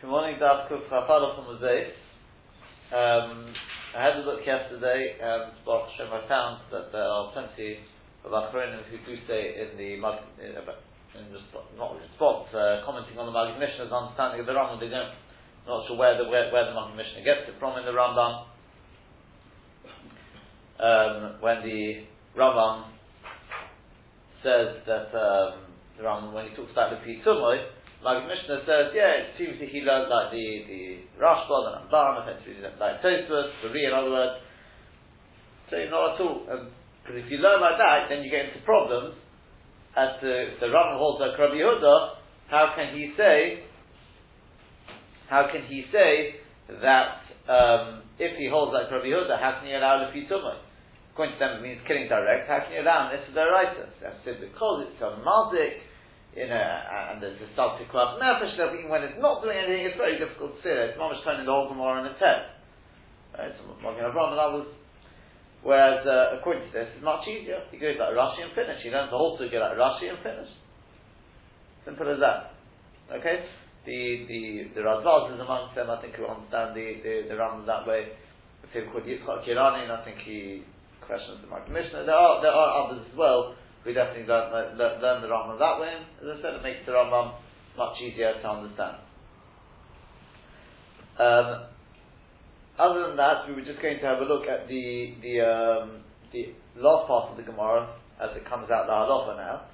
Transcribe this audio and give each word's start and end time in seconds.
Good 0.00 0.08
morning, 0.08 0.40
Daf 0.40 0.64
Kuf 0.72 0.88
Chafalo 0.88 1.36
from. 1.36 1.60
Um, 1.60 3.52
I 3.92 4.00
had 4.00 4.16
a 4.16 4.24
look 4.24 4.40
yesterday, 4.40 5.12
and 5.20 5.52
Baruch 5.66 5.92
Hashem, 5.92 6.08
I 6.08 6.26
found 6.26 6.64
that 6.72 6.88
there 6.90 7.04
are 7.04 7.30
plenty 7.36 7.76
of 8.24 8.32
Achronim 8.32 8.80
who 8.88 8.96
do 9.04 9.20
say 9.28 9.60
in 9.60 9.76
the 9.76 10.00
Mag, 10.00 10.24
in, 10.40 10.56
in 10.56 11.28
resp- 11.36 11.76
not 11.76 12.00
response, 12.00 12.48
uh, 12.56 12.80
commenting 12.88 13.18
on 13.18 13.28
the 13.28 13.36
Magid 13.36 13.60
Mishnah's 13.60 13.92
understanding 13.92 14.40
of 14.40 14.46
the 14.46 14.56
Rambam, 14.56 14.80
they 14.80 14.88
don't, 14.88 15.12
not 15.68 15.86
sure 15.86 15.98
where 15.98 16.16
the, 16.16 16.24
where, 16.30 16.50
where 16.50 16.64
the 16.64 16.72
Magid 16.72 16.96
Mishnah 16.96 17.20
gets 17.20 17.52
it 17.52 17.60
from 17.60 17.76
in 17.76 17.84
the 17.84 17.92
Rambam. 17.92 18.48
Um, 20.80 21.42
when 21.44 21.60
the 21.60 22.08
Rambam 22.40 22.88
says 24.40 24.80
that, 24.88 25.12
um, 25.12 25.60
the 26.00 26.04
Rambam, 26.08 26.32
when 26.32 26.48
he 26.48 26.56
talks 26.56 26.72
about 26.72 26.88
the 26.88 27.04
Pitumoy, 27.04 27.68
Magid 28.00 28.28
Mishnah 28.28 28.64
says, 28.64 28.96
yeah, 28.96 29.28
it 29.28 29.36
seems 29.36 29.60
he 29.60 29.84
learned 29.84 30.08
like 30.08 30.32
the, 30.32 30.46
the 30.64 30.82
Rashba, 31.20 31.56
the 31.68 31.72
Ramban, 31.92 32.24
effectively 32.24 32.64
like 32.80 33.04
Tosfos, 33.04 33.52
the 33.60 33.68
Ri, 33.68 33.84
in 33.84 33.92
other 33.92 34.10
words. 34.10 34.40
So 35.68 35.76
not 35.92 36.16
at 36.16 36.20
all. 36.24 36.40
Because 36.48 37.16
um, 37.16 37.20
if 37.20 37.30
you 37.30 37.38
learn 37.38 37.60
like 37.60 37.76
that, 37.76 38.08
then 38.08 38.24
you 38.24 38.30
get 38.30 38.48
into 38.48 38.64
problems. 38.64 39.14
As 39.96 40.16
to 40.22 40.28
if 40.28 40.60
the 40.60 40.72
Rambam 40.72 40.96
holds 40.96 41.20
like 41.20 41.36
Rabbi 41.36 41.60
Yehuda, 41.60 42.16
how 42.48 42.72
can 42.74 42.96
he 42.96 43.12
say? 43.18 43.68
How 45.28 45.50
can 45.52 45.68
he 45.68 45.84
say 45.92 46.40
that 46.80 47.20
um, 47.52 48.02
if 48.18 48.38
he 48.38 48.48
holds 48.48 48.72
like 48.72 48.90
Rabbi 48.90 49.12
Yehuda, 49.12 49.36
how 49.36 49.60
can 49.60 49.68
he 49.68 49.74
allow 49.74 50.00
the 50.00 50.08
fitumah? 50.16 50.56
According 51.12 51.36
to 51.36 51.38
them, 51.38 51.52
it 51.58 51.62
means 51.62 51.80
killing 51.86 52.08
direct. 52.08 52.48
How 52.48 52.64
can 52.64 52.72
you 52.72 52.80
allow 52.80 53.12
this 53.12 53.26
to 53.28 53.34
the 53.34 53.44
writer? 53.44 53.92
That's 54.00 54.24
because 54.24 54.88
it's 54.88 55.02
a 55.02 55.20
mazik 55.20 55.89
and 56.36 57.22
there's 57.22 57.40
a 57.42 57.48
to 57.50 57.84
club 57.90 58.20
nefesh 58.22 58.54
even 58.54 58.88
when 58.88 59.02
it's 59.02 59.18
not 59.18 59.42
doing 59.42 59.58
anything, 59.58 59.86
it's 59.86 59.98
very 59.98 60.18
difficult 60.18 60.54
to 60.56 60.62
see 60.62 60.70
it. 60.70 60.94
It's 60.94 60.98
not 60.98 61.10
much 61.10 61.24
turning 61.26 61.46
the 61.46 61.50
whole 61.50 61.66
Gemara 61.66 62.00
on 62.00 62.06
its 62.06 62.20
head. 62.22 62.54
Right? 63.34 63.50
So 63.58 63.74
Magen 63.82 64.06
Avraham 64.06 64.38
and 64.38 64.40
others. 64.40 64.70
Whereas 65.62 66.06
uh, 66.06 66.38
according 66.38 66.70
to 66.70 66.72
this, 66.72 66.88
it's 66.94 67.04
much 67.04 67.26
easier. 67.26 67.60
You 67.74 67.82
go 67.82 67.92
like 67.98 68.14
Rashi 68.14 68.46
and 68.46 68.54
finish. 68.54 68.78
You 68.86 68.94
learn 68.94 69.10
the 69.10 69.18
whole 69.18 69.36
to 69.36 69.50
go 69.50 69.58
like 69.58 69.76
Rashi 69.76 70.08
and 70.08 70.22
finish. 70.22 70.50
Simple 71.84 72.08
as 72.14 72.20
that. 72.22 72.54
Okay. 73.10 73.44
The 73.84 74.24
the 74.28 74.42
the 74.78 74.80
Radvaz 74.86 75.34
is 75.34 75.40
amongst 75.40 75.74
them. 75.74 75.90
I 75.90 76.00
think 76.00 76.14
who 76.14 76.30
understand 76.30 76.78
the 76.78 77.02
the, 77.02 77.14
the 77.28 77.34
Rambam 77.34 77.66
that 77.66 77.84
way. 77.86 78.14
A 78.62 78.66
people 78.70 78.92
called 78.92 79.04
Yitzchak 79.04 79.44
Kirani, 79.44 79.88
and 79.88 79.92
I 79.92 80.04
think 80.04 80.20
he 80.24 80.62
questions 81.00 81.40
the 81.42 81.48
Magid 81.48 81.72
Mishnah. 81.72 82.06
There 82.06 82.14
are 82.14 82.40
there 82.40 82.52
are 82.52 82.86
others 82.86 83.04
as 83.10 83.16
well 83.16 83.56
we 83.84 83.94
definitely 83.94 84.26
learn, 84.26 84.76
learn, 84.76 85.00
learn 85.00 85.22
the 85.22 85.28
Rambam 85.28 85.58
that 85.58 85.80
way. 85.80 85.94
As 86.20 86.38
I 86.38 86.42
said, 86.42 86.54
it 86.54 86.62
makes 86.62 86.84
the 86.84 86.92
Rambam 86.92 87.34
much 87.76 87.96
easier 88.02 88.34
to 88.40 88.48
understand. 88.48 88.96
Um, 91.18 91.68
other 92.78 93.08
than 93.08 93.16
that, 93.16 93.48
we 93.48 93.54
were 93.54 93.64
just 93.64 93.80
going 93.82 94.00
to 94.00 94.06
have 94.06 94.18
a 94.20 94.24
look 94.24 94.48
at 94.48 94.68
the 94.68 95.14
the 95.20 95.34
um, 95.44 96.00
the 96.32 96.56
last 96.76 97.08
part 97.08 97.30
of 97.30 97.36
the 97.36 97.42
Gemara 97.42 97.92
as 98.20 98.36
it 98.36 98.48
comes 98.48 98.70
out 98.70 98.86
the 98.86 98.92
halacha 98.92 99.36
now. 99.36 99.68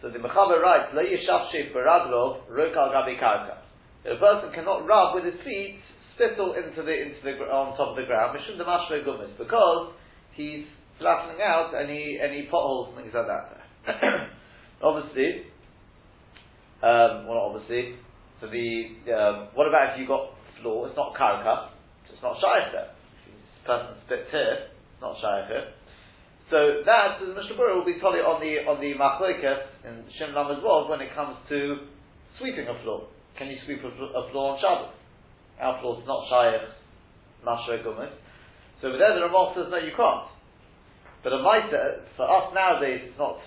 So 0.00 0.08
the 0.08 0.18
Mechaber 0.18 0.60
writes, 0.60 0.92
"Lo 0.94 1.02
yishafshif 1.02 1.74
beraglov 1.74 2.48
rokal 2.48 2.92
gabi 2.92 3.20
karka." 3.20 3.58
A 4.06 4.16
person 4.16 4.52
cannot 4.54 4.86
rub 4.86 5.14
with 5.14 5.24
his 5.24 5.40
feet 5.44 5.80
spittle 6.14 6.54
into 6.54 6.82
the 6.82 6.94
into 6.94 7.20
the 7.22 7.32
on 7.52 7.76
top 7.76 7.92
of 7.92 7.96
the 7.96 8.06
ground, 8.06 8.36
mishum 8.36 8.56
demashve 8.56 9.04
gumis, 9.04 9.36
because 9.36 9.92
he's 10.32 10.64
flattening 10.98 11.40
out 11.42 11.72
any 11.74 12.18
any 12.20 12.46
potholes 12.50 12.94
and 12.94 13.02
things 13.02 13.14
like 13.14 13.26
that. 13.26 13.58
obviously, 14.82 15.46
um, 16.82 17.26
well, 17.26 17.50
obviously. 17.54 17.96
So 18.40 18.46
the 18.46 19.14
um, 19.14 19.48
what 19.54 19.66
about 19.66 19.94
if 19.94 20.00
you 20.00 20.06
got 20.06 20.30
floor? 20.60 20.86
It's 20.86 20.96
not 20.96 21.14
karka, 21.14 21.70
it's 22.06 22.22
not 22.22 22.38
shaykh 22.38 22.70
there. 22.70 22.90
This 23.26 23.66
person 23.66 23.98
spits 24.06 24.30
here, 24.30 24.70
it's 24.70 25.02
not 25.02 25.18
shaykh. 25.18 25.74
So 26.50 26.80
that 26.86 27.20
the 27.20 27.34
Mishnah 27.34 27.58
will 27.58 27.84
be 27.84 28.00
totally 28.00 28.22
on 28.22 28.40
the 28.40 28.64
on 28.64 28.80
the 28.80 28.94
machlokas 28.94 29.68
in 29.84 30.06
Shimlam 30.16 30.56
as 30.56 30.62
well 30.62 30.88
when 30.88 31.00
it 31.00 31.14
comes 31.14 31.36
to 31.50 31.90
sweeping 32.38 32.66
a 32.66 32.78
floor. 32.82 33.08
Can 33.36 33.48
you 33.48 33.58
sweep 33.66 33.82
a, 33.84 33.90
a 33.90 34.30
floor 34.30 34.54
on 34.54 34.58
Shabbos? 34.62 34.94
Our 35.60 35.80
floor 35.82 36.00
is 36.00 36.06
not 36.06 36.30
shaykh, 36.30 36.62
mashra 37.44 37.82
gumas. 37.84 38.14
So 38.80 38.94
there 38.94 39.18
the 39.18 39.26
Ramah 39.26 39.52
says 39.58 39.66
no, 39.70 39.78
you 39.78 39.92
can't. 39.92 40.37
But 41.22 41.32
a 41.32 41.40
Maita, 41.42 42.06
for 42.16 42.26
us 42.28 42.54
nowadays, 42.54 43.10
it's 43.10 43.18
not 43.18 43.38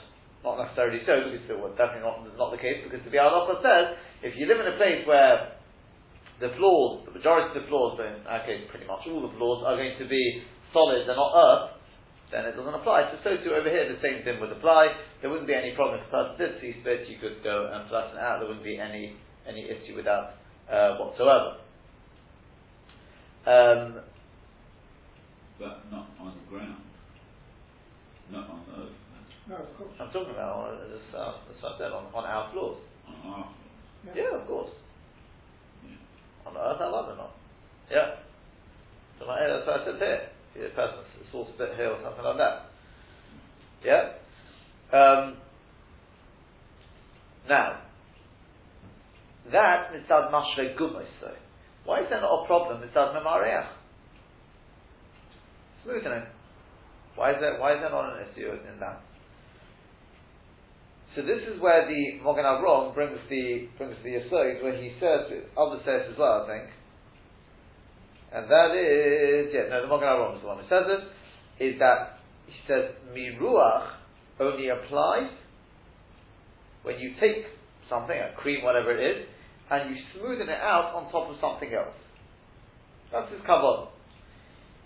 not 0.43 0.57
necessarily 0.57 1.05
so, 1.05 1.29
because 1.29 1.45
it 1.45 1.57
was 1.57 1.77
definitely 1.77 2.01
not, 2.01 2.25
not 2.33 2.49
the 2.49 2.57
case, 2.57 2.81
because 2.81 3.05
the 3.05 3.13
Biur 3.13 3.29
Halacha 3.29 3.61
says, 3.61 3.85
if 4.25 4.33
you 4.33 4.49
live 4.49 4.57
in 4.57 4.73
a 4.73 4.77
place 4.77 5.05
where 5.05 5.53
the 6.41 6.49
floors, 6.57 7.05
the 7.05 7.13
majority 7.13 7.53
of 7.53 7.61
the 7.61 7.69
floors, 7.69 7.93
but 7.93 8.09
in 8.09 8.25
our 8.25 8.41
case 8.41 8.65
pretty 8.73 8.89
much 8.89 9.05
all 9.05 9.21
the 9.21 9.33
floors, 9.37 9.61
are 9.61 9.77
going 9.77 9.93
to 10.01 10.07
be 10.09 10.41
solid 10.73 11.05
and 11.05 11.13
not 11.13 11.31
earth, 11.37 11.77
then 12.33 12.49
it 12.49 12.57
doesn't 12.57 12.73
apply. 12.73 13.05
So, 13.13 13.21
so 13.21 13.29
too 13.45 13.53
over 13.53 13.69
here, 13.69 13.85
the 13.85 14.01
same 14.01 14.25
thing 14.25 14.41
would 14.41 14.49
apply. 14.49 14.97
There 15.21 15.29
wouldn't 15.29 15.45
be 15.45 15.53
any 15.53 15.77
problem 15.77 16.01
if 16.01 16.09
a 16.09 16.11
person 16.11 16.33
did 16.41 16.51
see 16.57 16.73
spit, 16.81 17.05
you 17.05 17.21
could 17.21 17.45
go 17.45 17.69
and 17.69 17.85
flatten 17.85 18.17
it 18.17 18.23
out, 18.25 18.41
there 18.41 18.49
wouldn't 18.49 18.65
be 18.65 18.81
any, 18.81 19.13
any 19.45 19.69
issue 19.69 19.93
with 19.93 20.09
that 20.09 20.41
uh, 20.65 20.97
whatsoever. 20.97 21.61
Um, 23.45 24.01
but 25.61 25.85
not 25.93 26.09
on 26.17 26.33
the 26.33 26.49
ground. 26.49 26.80
Not 28.31 28.49
on 28.49 28.63
earth. 28.77 28.95
No, 29.49 29.55
of 29.55 29.77
course. 29.77 29.91
I'm 29.99 30.07
talking 30.11 30.31
about, 30.31 30.71
uh, 30.71 30.87
this, 30.87 31.01
uh, 31.15 31.33
that's 31.47 31.63
what 31.63 31.81
I 31.81 31.91
on, 31.91 32.05
on 32.13 32.25
our 32.25 32.51
floors. 32.51 32.77
On 33.07 33.31
our 33.31 33.53
Yeah. 34.05 34.23
Yeah, 34.23 34.39
of 34.39 34.47
course. 34.47 34.69
Yeah. 35.83 36.47
On 36.47 36.53
the 36.53 36.59
earth, 36.59 36.81
I 36.81 36.87
love 36.87 37.09
it 37.09 37.17
not. 37.17 37.35
Yeah. 37.91 38.15
So 39.19 39.27
my, 39.27 39.39
that's 39.45 39.67
what 39.67 39.81
I 39.81 39.85
said 39.85 39.95
here. 39.99 40.29
See, 40.53 40.65
a 40.65 40.69
person 40.69 40.99
saw 41.31 41.47
spit 41.53 41.75
here 41.75 41.91
or 41.91 41.99
something 42.03 42.23
like 42.23 42.37
that. 42.37 42.71
Yeah. 43.83 44.13
Um, 44.91 45.37
now, 47.47 47.81
that 49.51 49.91
mitzad 49.93 50.31
mashre 50.31 50.77
gumos 50.77 51.05
though. 51.21 51.35
Why 51.85 52.01
is 52.01 52.07
there 52.09 52.21
not 52.21 52.43
a 52.43 52.47
problem 52.47 52.81
mitzad 52.81 53.15
memareach? 53.15 53.67
Smoothing. 55.83 56.23
Why 57.15 57.31
is 57.31 57.37
there 57.39 57.59
why 57.59 57.75
is 57.75 57.79
there 57.81 57.91
not 57.91 58.17
an 58.17 58.27
issue 58.27 58.51
in 58.51 58.79
that? 58.79 59.01
So 61.15 61.21
this 61.23 61.43
is 61.43 61.59
where 61.59 61.87
the 61.87 62.23
Magen 62.23 62.47
Avraham 62.47 62.95
brings 62.95 63.19
the 63.29 63.67
brings 63.77 63.97
the 64.03 64.15
aside 64.15 64.63
where 64.63 64.77
he 64.79 64.95
says 64.99 65.27
other 65.57 65.79
says 65.83 66.07
as 66.11 66.17
well, 66.17 66.43
I 66.43 66.47
think. 66.47 66.69
And 68.31 68.49
that 68.49 68.71
is 68.75 69.51
yeah, 69.53 69.67
no 69.69 69.81
the 69.83 69.91
Magen 69.91 70.07
Avraham 70.07 70.35
is 70.35 70.41
the 70.41 70.47
one 70.47 70.63
who 70.63 70.69
says 70.71 70.87
it, 70.87 71.03
is 71.63 71.79
that 71.79 72.19
he 72.47 72.55
says 72.67 72.95
miruach 73.11 73.99
only 74.39 74.69
applies 74.69 75.29
when 76.83 76.97
you 76.97 77.13
take 77.19 77.45
something, 77.89 78.15
a 78.15 78.33
cream, 78.39 78.63
whatever 78.63 78.97
it 78.97 79.03
is, 79.03 79.27
and 79.69 79.93
you 79.93 80.01
smoothen 80.15 80.47
it 80.47 80.61
out 80.61 80.95
on 80.95 81.11
top 81.11 81.29
of 81.29 81.35
something 81.39 81.69
else. 81.73 81.93
That's 83.11 83.31
his 83.31 83.41
kavod. 83.41 83.89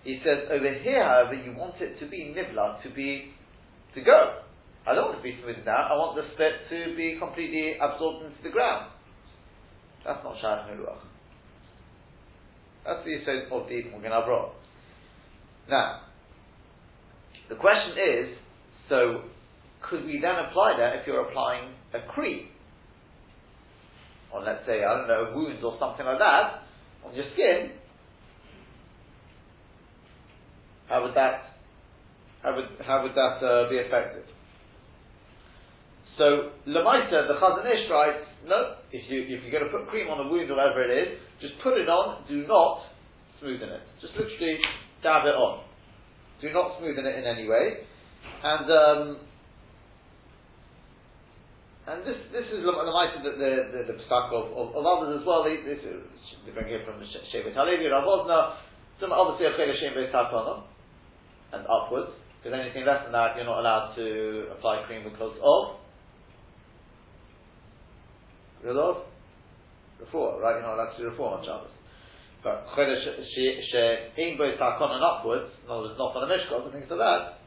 He 0.05 0.21
says 0.23 0.47
over 0.53 0.71
here, 0.71 1.03
however, 1.03 1.33
you 1.33 1.57
want 1.57 1.81
it 1.81 1.99
to 1.99 2.07
be 2.07 2.31
nivla, 2.31 2.81
to 2.83 2.89
be 2.93 3.33
to 3.95 4.01
go. 4.01 4.45
I 4.85 4.93
don't 4.93 5.09
want 5.09 5.17
to 5.17 5.23
be 5.23 5.35
smoothed 5.41 5.67
out. 5.67 5.89
I 5.89 5.97
want 5.97 6.15
the 6.15 6.29
spit 6.35 6.69
to 6.69 6.95
be 6.95 7.17
completely 7.17 7.73
absorbed 7.81 8.25
into 8.25 8.37
the 8.43 8.51
ground. 8.51 8.91
That's 10.05 10.23
not 10.23 10.35
shayach 10.37 10.69
miruach. 10.69 11.01
That's 12.85 13.03
the 13.03 13.09
use 13.09 13.25
of 13.51 13.67
the 13.67 13.81
Magen 13.97 14.11
Avraham. 14.11 14.51
Now, 15.67 16.01
the 17.49 17.55
question 17.55 17.97
is, 17.97 18.37
so 18.87 19.23
could 19.89 20.05
we 20.05 20.19
then 20.21 20.35
apply 20.49 20.77
that 20.77 21.01
if 21.01 21.07
you're 21.07 21.27
applying 21.27 21.73
a 21.95 22.05
cream? 22.13 22.49
Or 24.31 24.43
let's 24.43 24.67
say, 24.67 24.83
I 24.83 24.97
don't 24.97 25.07
know, 25.07 25.33
wounds 25.35 25.63
or 25.63 25.77
something 25.79 26.05
like 26.05 26.19
that 26.19 26.61
on 27.03 27.15
your 27.15 27.25
skin, 27.33 27.71
how 30.87 31.03
would 31.03 31.15
that 31.15 31.55
how 32.45 32.55
would 32.55 32.69
how 32.85 33.01
would 33.01 33.15
that 33.17 33.41
uh, 33.41 33.69
be 33.69 33.79
affected? 33.79 34.23
So 36.17 36.53
Lamaita, 36.67 37.27
the 37.27 37.35
Chazon 37.41 37.65
Ish 37.65 37.89
writes, 37.89 38.23
no, 38.45 38.77
if 38.91 39.09
you 39.09 39.25
if 39.25 39.41
you're 39.43 39.51
going 39.51 39.65
to 39.65 39.73
put 39.73 39.89
cream 39.89 40.07
on 40.07 40.25
a 40.25 40.29
wound 40.29 40.49
or 40.49 40.55
whatever 40.55 40.85
it 40.85 40.93
is, 40.93 41.19
just 41.41 41.55
put 41.63 41.73
it 41.73 41.89
on, 41.89 42.23
do 42.29 42.45
not 42.47 42.85
smoothen 43.41 43.67
it. 43.67 43.81
Just 43.99 44.13
literally 44.13 44.59
dab 45.01 45.25
it 45.25 45.35
on. 45.35 45.65
Do 46.39 46.53
not 46.53 46.79
smoothen 46.79 47.03
it 47.03 47.17
in 47.17 47.25
any 47.25 47.47
way. 47.47 47.83
And 48.43 48.67
um, 48.69 49.01
and 51.87 52.05
this 52.05 52.21
this 52.31 52.45
is 52.53 52.61
Lamaita 52.61 53.25
the 53.25 53.31
the, 53.41 53.51
the, 53.73 53.81
the 53.89 54.15
of, 54.15 54.53
of, 54.53 54.67
of, 54.77 54.83
others 54.85 55.19
as 55.19 55.25
well. 55.25 55.43
They, 55.43 55.57
this, 55.65 55.81
they 55.81 56.51
bring 56.53 56.71
it 56.71 56.85
from 56.85 57.01
Shevet 57.33 57.57
Halevi, 57.57 57.89
Rav 57.89 58.05
Wosner, 58.05 58.55
some 59.01 59.11
obviously 59.11 59.49
a 59.49 59.75
Shem 59.81 59.97
Beis 59.97 60.13
Takana 60.13 60.74
and 61.53 61.65
upwards, 61.67 62.11
because 62.41 62.57
anything 62.57 62.85
less 62.85 63.03
than 63.03 63.11
that, 63.13 63.35
you're 63.35 63.45
not 63.45 63.59
allowed 63.59 63.95
to 63.95 64.47
apply 64.57 64.83
cream 64.87 65.03
because 65.03 65.37
of. 65.41 65.81
Of? 68.65 69.05
refuah, 70.01 70.41
right? 70.41 70.57
You're 70.57 70.67
not 70.67 70.75
allowed 70.75 70.97
to 70.97 71.03
do 71.03 71.09
refuah 71.11 71.39
on 71.39 71.45
Shabbos. 71.45 71.73
But 72.43 72.65
chodesh 72.77 73.01
she'in 73.33 74.37
bo 74.37 74.45
takon 74.57 74.91
and 74.91 75.03
upwards, 75.03 75.49
in 75.65 75.71
other 75.71 75.89
words, 75.89 75.97
not 75.97 76.15
on 76.15 76.29
the 76.29 76.33
mishkot 76.33 76.63
and 76.65 76.73
things 76.73 76.85
like 76.89 76.99
that. 76.99 77.41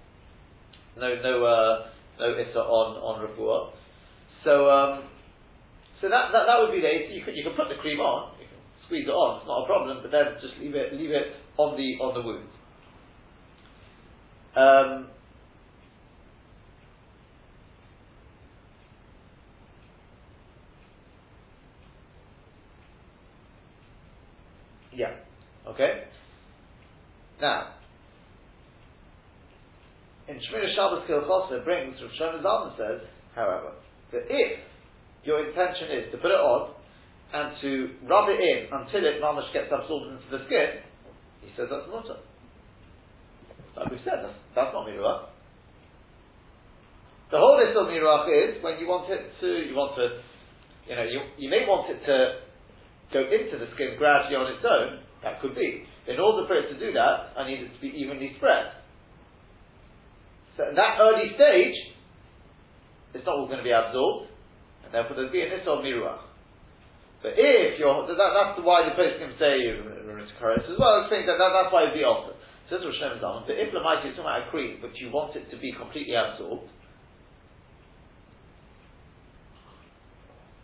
No, 0.99 1.15
no, 1.23 1.45
uh, 1.47 1.87
no 2.19 2.35
issa 2.35 2.59
on 2.59 2.99
on 2.99 3.23
refuah. 3.23 3.71
So, 4.43 4.71
um, 4.71 5.05
so 6.01 6.09
that, 6.09 6.35
that 6.35 6.51
that 6.51 6.57
would 6.59 6.75
be 6.75 6.83
the 6.83 7.15
you 7.15 7.23
can 7.25 7.35
you 7.35 7.45
could 7.45 7.55
put 7.55 7.69
the 7.69 7.79
cream 7.79 8.01
on, 8.01 8.35
you 8.43 8.47
can 8.51 8.59
squeeze 8.87 9.07
it 9.07 9.15
on, 9.15 9.39
it's 9.39 9.47
not 9.47 9.63
a 9.63 9.67
problem, 9.67 10.03
but 10.03 10.11
then 10.11 10.35
just 10.43 10.59
leave 10.59 10.75
it 10.75 10.95
leave 10.95 11.11
it 11.11 11.39
on 11.57 11.79
the 11.79 11.89
on 12.03 12.15
the 12.15 12.23
wound. 12.23 12.51
Um, 14.59 15.07
Yeah. 24.99 25.15
Okay? 25.69 26.11
Now, 27.41 27.75
in 30.27 30.35
Shemiras 30.37 30.75
Shabbos 30.75 31.07
Kehilchasa 31.07 31.63
brings, 31.63 31.95
Rav 32.03 32.11
Shlomo 32.19 32.43
Zalman 32.43 32.77
says, 32.77 33.07
however, 33.37 33.75
that 34.11 34.23
if 34.29 34.59
your 35.23 35.47
intention 35.47 36.03
is 36.03 36.11
to 36.11 36.19
put 36.19 36.33
it 36.33 36.43
on 36.43 36.75
and 37.33 37.55
to 37.63 37.91
rub 38.11 38.29
it 38.29 38.41
in 38.41 38.67
until 38.75 39.07
it 39.07 39.23
mamish 39.23 39.53
gets 39.53 39.71
absorbed 39.71 40.19
into 40.19 40.37
the 40.37 40.45
skin, 40.47 40.83
he 41.43 41.51
says 41.57 41.69
that's 41.71 41.87
not 41.87 42.05
Like 43.79 43.95
we 43.95 43.99
said, 44.03 44.27
that's, 44.27 44.35
that's 44.59 44.75
not 44.75 44.91
miruach. 44.91 45.31
The 47.31 47.39
whole 47.39 47.61
list 47.63 47.79
of 47.79 47.87
miruach 47.87 48.27
is 48.27 48.59
when 48.65 48.79
you 48.83 48.91
want 48.91 49.07
it 49.07 49.31
to, 49.39 49.47
you 49.47 49.75
want 49.77 49.95
to, 49.95 50.19
you 50.91 50.97
know, 50.97 51.07
you, 51.07 51.21
you 51.39 51.47
may 51.47 51.63
want 51.63 51.87
it 51.87 52.03
to 52.03 52.43
go 53.15 53.23
into 53.23 53.55
the 53.55 53.71
skin 53.79 53.95
gradually 53.95 54.35
on 54.35 54.51
its 54.51 54.65
own, 54.67 55.05
that 55.23 55.39
could 55.41 55.55
be. 55.55 55.87
In 56.11 56.19
order 56.19 56.49
for 56.49 56.59
it 56.59 56.73
to 56.73 56.77
do 56.81 56.91
that, 56.97 57.39
I 57.39 57.47
need 57.47 57.69
it 57.69 57.71
to 57.71 57.81
be 57.81 57.95
evenly 57.95 58.35
spread. 58.41 58.73
So 60.57 60.67
in 60.67 60.75
that 60.75 60.99
early 60.99 61.31
stage, 61.39 61.77
it's 63.15 63.23
not 63.23 63.39
all 63.39 63.47
going 63.47 63.63
to 63.63 63.69
be 63.69 63.77
absorbed, 63.77 64.33
and 64.83 64.91
therefore 64.91 65.15
there'll 65.15 65.31
be 65.31 65.45
an 65.45 65.55
issur 65.55 65.79
miruach. 65.85 66.27
But 67.23 67.35
if 67.37 67.79
you're, 67.79 68.07
that, 68.09 68.17
that's 68.17 68.59
why 68.63 68.89
the 68.89 68.95
person 68.99 69.19
can 69.23 69.35
say, 69.39 69.71
as 69.71 70.79
well, 70.79 71.07
saying 71.11 71.27
that, 71.27 71.39
that 71.39 71.53
that's 71.55 71.71
why 71.71 71.91
it's 71.91 71.99
the 71.99 72.07
opposite. 72.07 72.38
Shem 72.69 73.17
is 73.17 73.25
on. 73.25 73.45
But 73.47 73.57
if 73.57 73.73
Lamaiti 73.73 74.11
is 74.11 74.17
talking 74.17 74.29
about 74.29 74.49
a 74.49 74.51
cream, 74.51 74.79
but 74.81 74.97
you 74.97 75.11
want 75.11 75.37
it 75.37 75.51
to 75.51 75.57
be 75.57 75.73
completely 75.73 76.15
absorbed, 76.15 76.69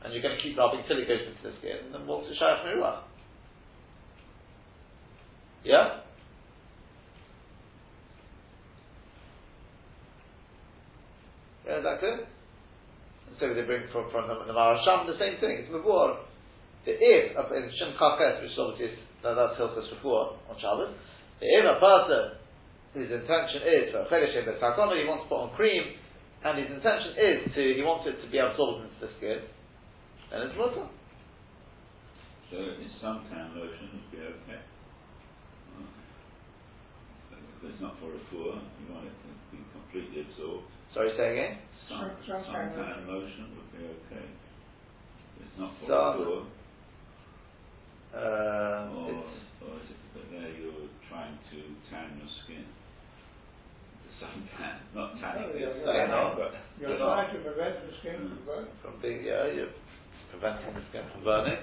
and 0.04 0.12
you're 0.12 0.22
going 0.22 0.36
to 0.36 0.42
keep 0.42 0.56
rubbing 0.58 0.84
till 0.86 0.98
it 0.98 1.08
goes 1.08 1.24
into 1.24 1.42
the 1.48 1.56
skin, 1.58 1.86
and 1.86 1.94
then 1.94 2.06
what's 2.06 2.28
the 2.28 2.34
shayach 2.36 2.64
miruach? 2.64 3.02
Yeah? 5.64 6.00
Yeah, 11.66 11.78
is 11.78 11.84
that 11.84 11.98
clear? 12.00 12.26
So 13.40 13.54
they 13.54 13.62
bring 13.62 13.88
from, 13.90 14.10
from 14.12 14.28
the, 14.28 14.44
the 14.44 14.52
Maharsham 14.52 15.06
the 15.08 15.18
same 15.18 15.40
thing, 15.40 15.64
it's 15.64 15.72
Mavur. 15.72 16.20
The 16.84 16.92
if, 16.92 17.32
in 17.32 17.70
Shem 17.80 17.96
Kafes, 17.98 18.42
which 18.42 18.52
obviously 18.60 18.92
is, 18.92 18.98
that, 19.24 19.34
that's 19.34 19.56
Hilchas 19.58 19.88
before 19.88 20.36
on 20.52 20.56
Shabbos, 20.60 20.92
the 20.92 21.13
if 21.44 21.64
a 21.68 21.76
person, 21.76 22.22
his 22.96 23.10
intention 23.12 23.60
is, 23.68 23.92
for 23.92 24.00
a 24.00 24.08
Chedesh 24.08 24.32
he 24.32 25.04
wants 25.04 25.24
to 25.24 25.28
put 25.28 25.40
on 25.44 25.50
cream, 25.56 25.84
and 26.44 26.58
his 26.58 26.70
intention 26.72 27.12
is 27.16 27.38
to, 27.54 27.62
he 27.76 27.82
wants 27.82 28.08
it 28.08 28.20
to 28.24 28.28
be 28.30 28.38
absorbed 28.38 28.84
into 28.88 28.98
the 29.00 29.10
skin, 29.20 29.40
then 30.30 30.48
it's 30.48 30.56
mutter. 30.56 30.88
So 32.50 32.56
is 32.60 32.92
suntan 33.02 33.56
lotion 33.56 33.88
would 33.96 34.08
be 34.12 34.20
okay. 34.24 34.60
If 37.32 37.70
it's 37.72 37.80
not 37.80 37.96
for 37.98 38.12
a 38.12 38.20
poor, 38.28 38.60
you 38.60 38.84
want 38.92 39.08
it 39.08 39.16
to 39.24 39.28
be 39.50 39.64
completely 39.72 40.28
absorbed. 40.28 40.68
Sorry, 40.92 41.16
say 41.16 41.32
again? 41.32 41.58
Sun, 41.88 42.12
Sun- 42.28 42.44
suntan 42.44 42.76
suntan 42.76 43.08
lotion 43.08 43.56
would 43.56 43.70
be 43.72 43.84
okay. 43.88 44.26
It's 45.40 45.56
not 45.58 45.72
for 45.80 45.86
Sun- 45.88 46.20
a 46.20 46.24
poor, 46.24 46.40
Um, 48.14 48.86
or, 48.94 49.24
or 49.64 49.72
is 49.80 49.88
it 49.90 49.98
that 50.14 50.26
there 50.30 50.52
you're 50.60 50.92
trying 51.08 51.23
to 52.18 52.22
tan 52.22 52.26
your 52.26 52.32
skin? 52.44 52.64
The 54.04 54.10
suntan, 54.22 54.74
not 54.94 55.18
tanning 55.20 55.50
Oh, 55.50 55.56
it, 55.56 55.60
yeah, 55.60 55.74
yeah. 55.74 56.06
tanning, 56.06 56.36
but 56.38 56.50
You're 56.80 56.98
But 56.98 56.98
trying 56.98 57.32
to 57.34 57.40
prevent 57.42 57.74
the 57.86 57.92
skin 58.00 58.16
from 58.18 58.38
hmm. 58.38 58.46
burning. 58.46 58.74
from 58.82 58.94
being, 59.02 59.20
yeah, 59.24 59.46
you're 59.50 59.74
preventing 60.30 60.74
the 60.74 60.84
skin 60.90 61.04
from 61.12 61.24
burning. 61.24 61.58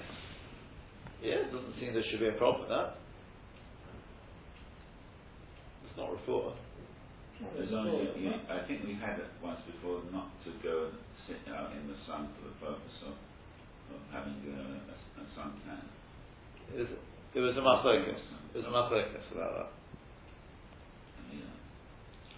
Yeah, 1.22 1.46
it 1.46 1.52
doesn't 1.52 1.74
seem 1.78 1.94
there 1.94 2.02
should 2.10 2.20
be 2.20 2.28
a 2.28 2.38
problem 2.40 2.66
with 2.66 2.72
that. 2.74 2.98
It's 5.86 5.96
not 5.96 6.10
refuah. 6.10 6.54
As 7.58 7.68
long 7.74 7.90
as 7.90 8.14
you, 8.16 8.30
you, 8.30 8.32
I 8.48 8.62
think 8.66 8.86
we've 8.86 9.02
had 9.02 9.18
it 9.18 9.26
once 9.42 9.58
before 9.66 10.02
not 10.14 10.30
to 10.46 10.50
go 10.62 10.90
and 10.90 10.98
sit 11.26 11.42
out 11.50 11.74
in 11.74 11.90
the 11.90 11.98
sun 12.06 12.30
for 12.38 12.46
the 12.46 12.54
purpose 12.62 12.98
of, 13.06 13.14
of 13.94 14.00
having 14.14 14.38
uh, 14.46 14.62
a, 14.62 14.78
a, 14.78 14.96
a 15.22 15.24
suntan. 15.34 15.82
It 16.74 16.78
was, 16.86 16.90
it 17.34 17.40
was 17.42 17.54
a 17.58 17.62
machlokes. 17.66 18.14
It 18.54 18.56
was 18.62 18.66
a 18.66 18.70
machlokes 18.70 19.26
about 19.34 19.52
that. 19.58 19.70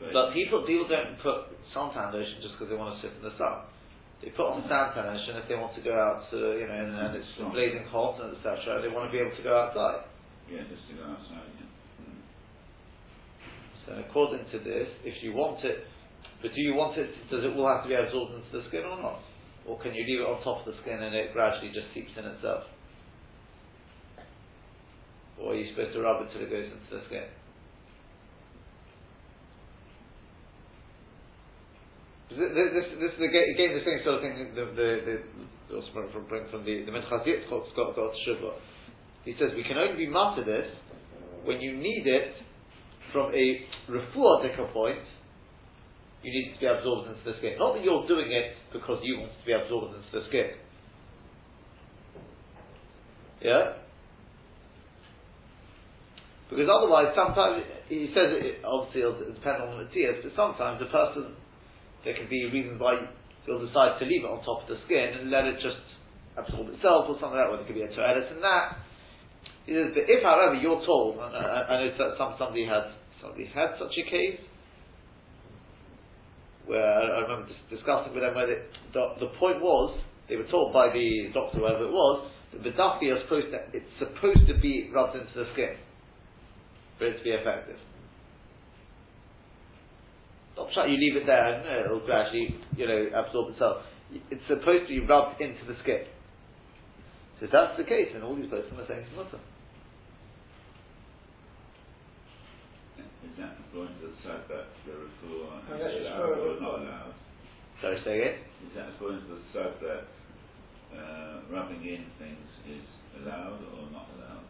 But 0.00 0.35
people, 0.35 0.67
people 0.67 0.88
don't 0.88 1.17
put 1.23 1.55
suntan 1.75 2.12
lotion 2.12 2.43
just 2.43 2.58
because 2.58 2.70
they 2.70 2.76
want 2.79 2.99
to 2.99 3.00
sit 3.02 3.14
in 3.17 3.23
the 3.23 3.35
sun. 3.38 3.67
They 4.23 4.31
put 4.35 4.46
on 4.46 4.67
suntan 4.67 5.06
lotion 5.06 5.38
if 5.38 5.46
they 5.49 5.55
want 5.55 5.75
to 5.76 5.82
go 5.82 5.94
out 5.94 6.26
to, 6.31 6.58
you 6.58 6.67
know, 6.67 6.75
and, 6.75 6.93
and 6.94 7.12
it's 7.17 7.31
blazing 7.55 7.87
hot 7.88 8.19
and 8.20 8.37
etc. 8.37 8.82
They 8.82 8.91
want 8.91 9.06
to 9.08 9.12
be 9.14 9.23
able 9.23 9.37
to 9.37 9.44
go 9.44 9.55
outside. 9.55 10.11
yeah, 10.50 10.67
just 10.67 10.87
to 10.91 10.99
go 10.99 11.05
outside. 11.06 11.46
Yeah. 11.56 11.70
So 13.87 13.91
according 14.00 14.49
to 14.50 14.58
this, 14.58 14.88
if 15.05 15.23
you 15.23 15.32
want 15.37 15.64
it, 15.64 15.85
but 16.41 16.52
do 16.55 16.61
you 16.61 16.75
want 16.75 16.99
it? 16.99 17.12
Does 17.31 17.44
it 17.44 17.56
all 17.56 17.69
have 17.69 17.85
to 17.85 17.88
be 17.88 17.94
absorbed 17.94 18.35
into 18.35 18.50
the 18.52 18.64
skin 18.69 18.85
or 18.85 19.00
not? 19.00 19.20
Or 19.67 19.81
can 19.81 19.94
you 19.94 20.05
leave 20.05 20.20
it 20.20 20.29
on 20.29 20.43
top 20.44 20.67
of 20.67 20.73
the 20.73 20.76
skin 20.82 21.00
and 21.00 21.14
it 21.14 21.32
gradually 21.32 21.73
just 21.73 21.88
seeps 21.94 22.12
in 22.19 22.25
itself? 22.25 22.64
Or 25.41 25.52
are 25.52 25.56
you 25.56 25.69
supposed 25.73 25.93
to 25.96 26.00
rub 26.00 26.23
it 26.23 26.29
till 26.32 26.43
it 26.44 26.50
goes 26.50 26.69
into 26.69 26.91
the 26.93 27.02
skin? 27.08 27.29
This, 32.35 32.51
this, 32.51 32.87
this 32.99 33.13
is 33.15 33.23
again, 33.23 33.79
the 33.79 33.85
same 33.87 34.01
sort 34.03 34.19
of 34.19 34.23
thing. 34.23 34.35
The 34.55 34.65
the 34.75 34.89
the, 35.07 35.15
the 35.71 35.79
from 35.95 36.11
from 36.51 36.65
the 36.65 36.83
the 36.85 36.93
Scott 37.47 37.97
got 37.97 38.13
Shuvah. 38.27 38.59
He 39.25 39.35
says 39.39 39.51
we 39.56 39.63
can 39.63 39.79
only 39.79 39.97
be 39.97 40.11
master 40.11 40.44
this 40.44 40.67
when 41.44 41.61
you 41.61 41.77
need 41.77 42.06
it 42.06 42.35
from 43.13 43.32
a 43.32 43.47
refuah 43.89 44.73
point. 44.73 44.99
You 46.23 46.32
need 46.32 46.55
to 46.55 46.61
be 46.61 46.67
absorbed 46.67 47.11
into 47.11 47.20
the 47.25 47.37
skin. 47.39 47.56
Not 47.58 47.75
that 47.75 47.85
you're 47.85 48.06
doing 48.08 48.32
it 48.32 48.56
because 48.73 48.99
you 49.03 49.20
want 49.20 49.32
to 49.39 49.47
be 49.47 49.53
absorbed 49.53 49.94
into 49.94 50.11
the 50.13 50.25
skin. 50.29 50.51
Yeah. 53.43 53.85
Because 56.49 56.69
otherwise, 56.69 57.13
sometimes 57.15 57.65
he 57.89 58.08
says 58.17 58.32
it, 58.32 58.65
obviously 58.65 59.03
it'll 59.03 59.20
on 59.69 59.85
the 59.85 59.91
tears, 59.93 60.25
but 60.25 60.32
sometimes 60.35 60.81
the 60.81 60.87
person 60.87 61.37
there 62.05 62.15
can 62.15 62.29
be 62.29 62.44
reasons 62.53 62.81
why 62.81 63.01
you'll 63.46 63.65
decide 63.67 63.99
to 63.99 64.05
leave 64.05 64.25
it 64.25 64.31
on 64.31 64.44
top 64.44 64.63
of 64.63 64.69
the 64.69 64.79
skin 64.84 65.19
and 65.20 65.31
let 65.31 65.44
it 65.44 65.56
just 65.61 65.81
absorb 66.37 66.69
itself 66.73 67.08
or 67.08 67.17
something 67.20 67.37
like 67.37 67.46
that, 67.46 67.51
whether 67.51 67.63
it 67.63 67.67
could 67.67 67.77
be 67.77 67.84
a 67.84 67.93
toilet 67.93 68.29
and 68.31 68.43
that. 68.44 68.84
He 69.67 69.73
but 69.73 70.05
if, 70.08 70.23
however, 70.23 70.55
you're 70.55 70.84
told, 70.84 71.17
and 71.17 71.32
I, 71.32 71.65
I 71.65 71.75
know 71.81 71.91
that 71.96 72.19
some, 72.19 72.37
somebody 72.39 72.67
had 72.69 72.93
somebody 73.20 73.49
had 73.49 73.81
such 73.81 73.96
a 73.96 74.05
case, 74.11 74.41
where 76.67 76.84
I, 76.84 77.01
I 77.01 77.19
remember 77.25 77.49
dis- 77.49 77.81
discussing 77.81 78.13
with 78.13 78.23
them 78.23 78.34
where 78.34 78.46
they, 78.46 78.61
the, 78.93 79.25
the 79.25 79.31
point 79.41 79.61
was, 79.61 79.96
they 80.29 80.37
were 80.37 80.49
told 80.49 80.73
by 80.73 80.93
the 80.93 81.32
doctor, 81.32 81.58
whoever 81.58 81.89
it 81.89 81.93
was, 81.93 82.31
that 82.53 82.63
the 82.63 82.70
duffy 82.77 83.06
is 83.08 83.20
supposed 83.25 83.49
to, 83.53 83.61
it's 83.73 83.89
supposed 83.99 84.46
to 84.49 84.55
be 84.61 84.91
rubbed 84.93 85.17
into 85.17 85.32
the 85.32 85.49
skin 85.53 85.77
for 86.99 87.06
it 87.06 87.19
to 87.19 87.25
be 87.25 87.31
effective. 87.31 87.77
Not 90.56 90.73
try 90.73 90.87
you 90.87 90.99
leave 90.99 91.17
it 91.17 91.27
there 91.27 91.55
and 91.55 91.67
uh, 91.67 91.84
it'll 91.84 92.06
gradually, 92.06 92.55
you 92.77 92.87
know, 92.87 93.11
absorb 93.15 93.53
itself. 93.53 93.82
It's 94.31 94.46
supposed 94.46 94.87
to 94.87 94.94
be 94.94 95.01
rubbed 95.01 95.41
into 95.41 95.65
the 95.67 95.75
skin. 95.82 96.06
So 97.41 97.46
if 97.46 97.51
that's 97.51 97.77
the 97.77 97.84
case, 97.84 98.15
then 98.15 98.23
all 98.23 98.37
these 98.37 98.46
places 98.46 98.70
are 98.70 98.87
saying 98.87 99.03
it's 99.03 99.17
mutter. 99.17 99.43
Is 102.99 103.34
that 103.43 103.58
according 103.67 103.99
to 103.99 104.15
the 104.15 104.20
fact 104.23 104.46
that 104.46 104.70
the 104.87 104.94
refuah 104.94 105.67
Unless 105.67 105.99
is 105.99 106.06
allowed 106.06 106.39
or 106.39 106.61
not 106.63 106.75
allowed? 106.87 107.15
Sorry, 107.82 107.99
say 108.06 108.15
again? 108.23 108.39
Is 108.63 108.73
that 108.79 108.94
according 108.94 109.27
to 109.27 109.34
the 109.34 109.43
fact 109.51 109.82
that 109.82 110.03
uh, 110.94 111.34
rubbing 111.51 111.82
in 111.82 112.06
things 112.23 112.46
is 112.70 112.87
allowed 113.19 113.58
or 113.75 113.91
not 113.91 114.06
allowed 114.15 114.46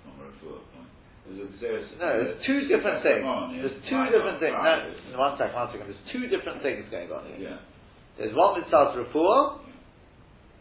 from 0.00 0.16
a 0.16 0.32
refuah 0.32 0.64
point? 0.72 0.91
No, 1.22 2.18
there's 2.18 2.42
two 2.46 2.66
different 2.66 3.02
things. 3.06 3.22
On, 3.22 3.54
yeah. 3.54 3.62
There's 3.62 3.78
two 3.86 4.02
different 4.10 4.42
things. 4.42 4.58
No, 4.58 5.18
one 5.18 5.38
second, 5.38 5.54
one 5.54 5.70
second. 5.70 5.86
There's 5.86 6.06
two 6.10 6.26
different 6.26 6.62
things 6.66 6.82
going 6.90 7.10
on 7.14 7.22
here. 7.30 7.54
Yeah. 7.54 7.58
There's 8.18 8.34
one 8.34 8.58
that 8.58 8.68
starts 8.68 8.98
refuah, 8.98 9.62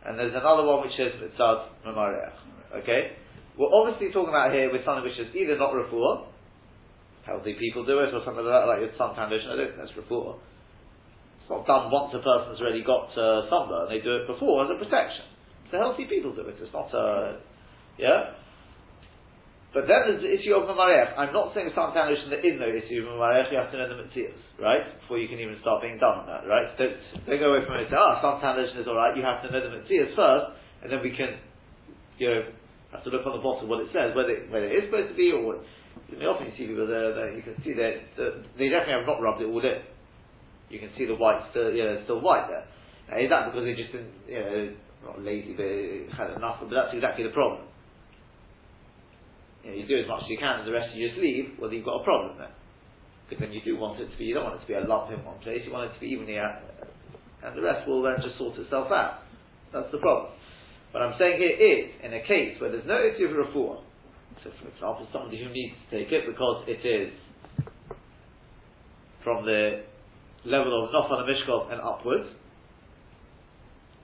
and 0.06 0.20
there's 0.22 0.38
another 0.38 0.64
one 0.64 0.86
which 0.86 0.96
is 1.02 1.18
mitzad 1.18 1.66
mamareach. 1.82 2.86
Okay, 2.86 3.18
we're 3.58 3.74
obviously 3.74 4.14
talking 4.14 4.30
about 4.30 4.54
here 4.54 4.72
with 4.72 4.86
something 4.86 5.04
which 5.04 5.20
is 5.20 5.34
either 5.36 5.58
not 5.58 5.74
refuah, 5.74 6.30
healthy 7.26 7.58
people 7.60 7.84
do 7.84 8.00
it, 8.00 8.14
or 8.14 8.22
something 8.24 8.46
like 8.46 8.54
that, 8.54 8.70
like 8.70 8.80
your 8.86 8.94
sun 9.02 9.18
foundation. 9.18 9.50
I 9.52 9.56
don't 9.58 9.76
think 9.76 9.82
that's 9.82 9.98
refuah. 9.98 10.38
It's 11.42 11.50
not 11.50 11.66
done 11.66 11.92
once 11.92 12.14
a 12.14 12.22
person's 12.22 12.62
already 12.62 12.86
got 12.86 13.12
uh, 13.18 13.50
sunburn. 13.50 13.90
They 13.90 14.00
do 14.00 14.24
it 14.24 14.30
before 14.30 14.64
as 14.64 14.72
a 14.72 14.78
protection. 14.78 15.26
So 15.74 15.82
healthy 15.82 16.06
people 16.06 16.38
do 16.38 16.46
it. 16.48 16.56
It's 16.62 16.72
not 16.72 16.94
a 16.94 17.42
yeah. 17.98 18.38
But 19.72 19.88
then 19.88 20.04
there's 20.04 20.20
the 20.20 20.32
issue 20.36 20.52
of 20.52 20.68
Mamarech. 20.68 21.16
I'm 21.16 21.32
not 21.32 21.56
saying 21.56 21.72
sun 21.72 21.96
foundation 21.96 22.28
there 22.28 22.44
is 22.44 22.60
no 22.60 22.68
issue 22.68 23.08
of 23.08 23.16
Mamarech, 23.16 23.56
you 23.56 23.58
have 23.58 23.72
to 23.72 23.80
know 23.80 23.88
the 23.88 24.04
Metzias, 24.04 24.36
right? 24.60 24.84
Before 25.00 25.16
you 25.16 25.32
can 25.32 25.40
even 25.40 25.56
start 25.64 25.80
being 25.80 25.96
done 25.96 26.24
on 26.24 26.28
that, 26.28 26.44
right? 26.44 26.68
Don't, 26.76 26.92
don't 27.24 27.40
go 27.40 27.56
away 27.56 27.64
from 27.64 27.80
it 27.80 27.88
and 27.88 27.96
say, 27.96 27.96
ah, 27.96 28.20
sun 28.20 28.44
foundation 28.44 28.84
is 28.84 28.88
alright, 28.92 29.16
you 29.16 29.24
have 29.24 29.40
to 29.40 29.48
know 29.48 29.64
the 29.64 29.72
Metzias 29.72 30.12
first, 30.12 30.60
and 30.84 30.92
then 30.92 31.00
we 31.00 31.16
can, 31.16 31.40
you 32.20 32.28
know, 32.28 32.42
have 32.92 33.04
to 33.08 33.16
look 33.16 33.24
on 33.24 33.32
the 33.32 33.40
bottom 33.40 33.72
what 33.72 33.80
it 33.80 33.88
says, 33.96 34.12
whether, 34.12 34.44
whether 34.52 34.68
it 34.68 34.76
is 34.76 34.92
supposed 34.92 35.08
to 35.08 35.16
be, 35.16 35.32
or 35.32 35.40
what. 35.40 35.64
I 35.64 36.20
mean, 36.20 36.28
often 36.28 36.52
you 36.52 36.56
see 36.60 36.68
people 36.68 36.88
there, 36.88 37.16
there 37.16 37.32
you 37.32 37.40
can 37.40 37.56
see 37.64 37.72
that 37.72 38.12
they 38.60 38.68
definitely 38.68 39.00
have 39.00 39.08
not 39.08 39.24
rubbed 39.24 39.40
it 39.40 39.48
all 39.48 39.64
in. 39.64 39.80
You 40.68 40.80
can 40.84 40.92
see 41.00 41.08
the 41.08 41.16
white 41.16 41.48
still, 41.56 41.72
you 41.72 41.88
know, 41.88 42.04
still 42.04 42.20
white 42.20 42.52
there. 42.52 42.68
Now, 43.08 43.24
is 43.24 43.32
that 43.32 43.48
because 43.48 43.64
they 43.64 43.76
just 43.80 43.96
didn't, 43.96 44.12
you 44.28 44.40
know, 44.40 44.60
not 45.08 45.24
lazy, 45.24 45.56
but 45.56 45.64
had 46.12 46.36
enough, 46.36 46.60
but 46.60 46.68
that's 46.76 46.92
exactly 46.92 47.24
the 47.24 47.32
problem 47.32 47.71
you, 49.64 49.72
know, 49.72 49.78
you 49.78 49.88
do 49.88 50.00
as 50.00 50.08
much 50.08 50.24
as 50.24 50.30
you 50.30 50.38
can 50.38 50.60
and 50.60 50.68
the 50.68 50.74
rest 50.74 50.92
of 50.92 50.98
you 50.98 51.10
just 51.10 51.22
leave, 51.22 51.58
well, 51.60 51.72
you've 51.72 51.86
got 51.86 52.02
a 52.02 52.04
problem 52.04 52.38
then. 52.38 52.54
Because 53.30 53.48
then 53.48 53.54
you 53.54 53.62
do 53.64 53.78
want 53.78 54.00
it 54.00 54.12
to 54.12 54.18
be, 54.18 54.26
you 54.26 54.34
don't 54.34 54.44
want 54.44 54.58
it 54.58 54.62
to 54.62 54.68
be 54.68 54.74
a 54.74 54.82
lump 54.82 55.12
in 55.12 55.24
one 55.24 55.40
place, 55.40 55.62
you 55.66 55.72
want 55.72 55.90
it 55.90 55.94
to 55.94 56.00
be 56.02 56.08
evenly 56.08 56.38
out, 56.38 56.60
and 57.44 57.58
the 57.58 57.62
rest 57.62 57.88
will 57.88 58.02
then 58.02 58.18
just 58.22 58.38
sort 58.38 58.58
itself 58.58 58.92
out. 58.92 59.24
That's 59.72 59.92
the 59.92 60.00
problem. 60.00 60.34
What 60.92 61.02
I'm 61.04 61.16
saying 61.18 61.40
here 61.40 61.56
is, 61.56 61.96
in 62.04 62.14
a 62.14 62.22
case 62.28 62.60
where 62.60 62.70
there's 62.72 62.86
no 62.86 63.00
issue 63.00 63.32
of 63.32 63.48
refuah, 63.48 63.80
so 64.44 64.52
for 64.60 64.68
example, 64.68 65.08
somebody 65.14 65.40
who 65.40 65.50
needs 65.50 65.76
to 65.90 65.98
take 65.98 66.12
it 66.12 66.28
because 66.28 66.66
it 66.68 66.84
is 66.84 67.14
from 69.24 69.46
the 69.46 69.84
level 70.44 70.84
of 70.84 70.92
Nofan 70.92 71.24
and 71.24 71.30
Mishkov 71.30 71.72
and 71.72 71.80
upwards, 71.80 72.28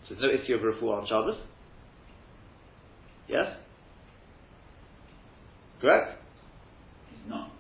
so 0.08 0.16
there's 0.16 0.24
no 0.24 0.44
issue 0.44 0.56
of 0.56 0.62
refuah 0.62 1.02
on 1.02 1.08
Shabbos. 1.08 1.36
Yes? 3.28 3.48
Correct? 5.82 6.20
He's 7.10 7.30
not. 7.30 7.52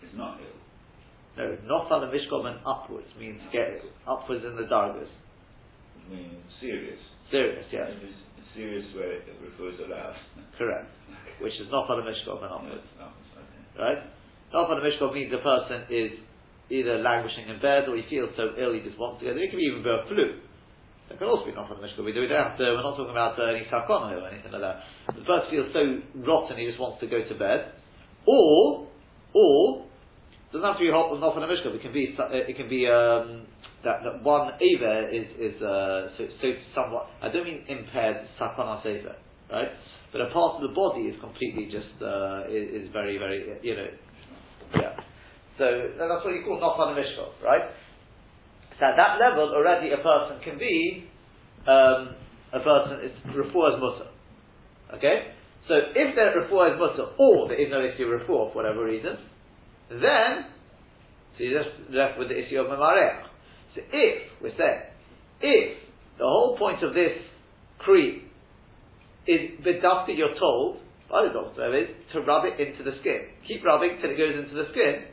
He's 0.00 0.16
not 0.16 0.40
ill. 0.40 0.60
No, 1.36 1.56
Nofal 1.64 2.04
and 2.04 2.12
Mishkov 2.12 2.46
and 2.46 2.58
upwards 2.66 3.06
means 3.18 3.40
get 3.52 3.80
upwards 4.06 4.44
in 4.44 4.56
the 4.56 4.66
dargas. 4.66 5.08
I 5.08 6.10
mean, 6.10 6.36
serious. 6.60 6.98
Serious, 7.30 7.64
yes. 7.70 7.90
Serious 8.54 8.84
where 8.94 9.12
it 9.12 9.22
refers 9.40 9.78
aloud. 9.86 10.14
Correct. 10.58 10.90
Which 11.40 11.54
is 11.54 11.68
Nofal 11.72 12.02
and 12.02 12.08
Mishkov 12.08 12.42
and 12.42 12.52
upwards. 12.52 12.86
Upwards, 12.98 13.30
okay. 13.38 13.82
Right? 13.82 13.98
Nofal 14.52 14.82
and 14.82 14.84
Mishkov 14.84 15.14
means 15.14 15.30
the 15.30 15.38
person 15.38 15.86
is 15.88 16.10
either 16.70 16.98
languishing 16.98 17.48
in 17.48 17.60
bed 17.60 17.88
or 17.88 17.96
he 17.96 18.02
feels 18.10 18.30
so 18.36 18.54
ill 18.58 18.72
he 18.74 18.80
just 18.80 18.98
wants 18.98 19.20
to 19.20 19.26
go. 19.26 19.34
There. 19.34 19.42
It 19.44 19.50
can 19.50 19.58
be 19.58 19.66
even 19.70 19.82
be 19.82 19.90
a 19.90 20.06
flu. 20.08 20.38
It 21.10 21.18
can 21.18 21.26
also 21.26 21.44
be 21.44 21.52
Nofal 21.52 21.74
and 21.74 21.82
Mishkov. 21.82 22.04
We, 22.04 22.12
do, 22.12 22.22
we 22.22 22.28
don't 22.28 22.38
have 22.38 22.56
to, 22.58 22.64
we're 22.64 22.86
not 22.86 22.96
talking 22.96 23.10
about 23.10 23.34
uh, 23.38 23.50
any 23.50 23.66
sakona 23.66 24.14
or 24.14 24.28
anything 24.30 24.52
like 24.52 24.62
that. 24.62 24.86
The 25.08 25.26
person 25.26 25.50
feels 25.50 25.68
so 25.74 25.82
rotten 26.22 26.56
he 26.56 26.66
just 26.66 26.78
wants 26.78 27.00
to 27.02 27.06
go 27.10 27.18
to 27.26 27.34
bed. 27.34 27.74
Or, 28.26 28.86
or, 29.34 29.86
doesn't 30.52 30.66
have 30.66 30.78
to 30.78 30.86
be 30.86 30.90
hot 30.90 31.10
and 31.10 31.22
Mishkov. 31.22 31.74
It 31.74 31.82
can 31.82 31.92
be, 31.92 32.14
uh, 32.14 32.30
it 32.30 32.56
can 32.56 32.68
be, 32.68 32.86
um, 32.86 33.46
that, 33.82 34.06
that 34.06 34.22
one 34.22 34.54
aver 34.60 35.08
is, 35.10 35.26
is 35.38 35.56
uh, 35.62 36.14
so, 36.18 36.26
so 36.42 36.46
somewhat, 36.74 37.10
I 37.22 37.28
don't 37.28 37.44
mean 37.44 37.64
impaired 37.66 38.28
sakana 38.38 38.84
aver, 38.86 39.16
right? 39.50 39.68
But 40.12 40.20
a 40.22 40.30
part 40.30 40.62
of 40.62 40.62
the 40.62 40.74
body 40.74 41.10
is 41.10 41.18
completely 41.20 41.70
just, 41.70 41.90
uh, 42.02 42.46
is, 42.50 42.86
is 42.86 42.92
very, 42.92 43.18
very, 43.18 43.58
you 43.62 43.74
know, 43.74 43.90
yeah. 44.74 44.94
So 45.58 45.66
that's 45.98 46.24
what 46.24 46.34
you 46.34 46.42
call 46.44 46.60
nofan 46.60 46.94
and 46.94 46.98
mishkov, 46.98 47.42
right? 47.42 47.62
At 48.80 48.96
that 48.96 49.20
level, 49.20 49.52
already 49.54 49.90
a 49.90 49.98
person 49.98 50.40
can 50.42 50.58
be, 50.58 51.04
um, 51.66 52.16
a 52.52 52.60
person 52.60 53.04
is 53.04 53.12
refuah 53.36 53.74
as 53.74 53.80
mutter. 53.80 54.08
Okay? 54.96 55.32
So 55.68 55.74
if 55.94 56.14
the 56.14 56.40
refuah 56.40 56.74
is 56.74 56.80
mutter, 56.80 57.12
or 57.18 57.48
there 57.48 57.60
is 57.60 57.70
no 57.70 57.84
issue 57.84 58.04
of 58.04 58.20
refuah 58.20 58.52
for 58.52 58.54
whatever 58.54 58.84
reason, 58.84 59.18
then, 59.90 60.46
so 61.36 61.44
you're 61.44 61.62
just 61.62 61.76
left 61.90 62.18
with 62.18 62.28
the 62.28 62.38
issue 62.38 62.58
of 62.58 62.66
memareach. 62.66 63.22
So 63.74 63.82
if, 63.92 64.32
we're 64.40 64.56
saying, 64.56 64.80
if 65.40 65.78
the 66.18 66.24
whole 66.24 66.56
point 66.58 66.82
of 66.82 66.94
this 66.94 67.18
cream 67.78 68.30
is 69.26 69.60
bedafka, 69.64 70.16
you're 70.16 70.38
told, 70.38 70.80
by 71.10 71.26
the 71.26 71.32
doctor, 71.32 71.76
is 71.76 71.88
to 72.12 72.20
rub 72.22 72.44
it 72.44 72.58
into 72.60 72.82
the 72.82 72.96
skin. 73.00 73.28
Keep 73.46 73.64
rubbing 73.64 73.98
till 74.00 74.10
it 74.10 74.16
goes 74.16 74.44
into 74.44 74.54
the 74.54 74.68
skin. 74.70 75.04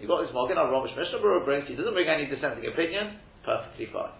You've 0.00 0.08
got 0.08 0.22
this 0.22 0.32
Morgan 0.32 0.58
on 0.58 0.70
Romish 0.70 0.96
Mishnah 0.96 1.18
Berurah 1.18 1.44
brings, 1.44 1.68
he 1.68 1.74
doesn't 1.74 1.92
bring 1.92 2.08
any 2.08 2.26
dissenting 2.26 2.66
opinion, 2.66 3.18
perfectly 3.44 3.88
fine. 3.92 4.14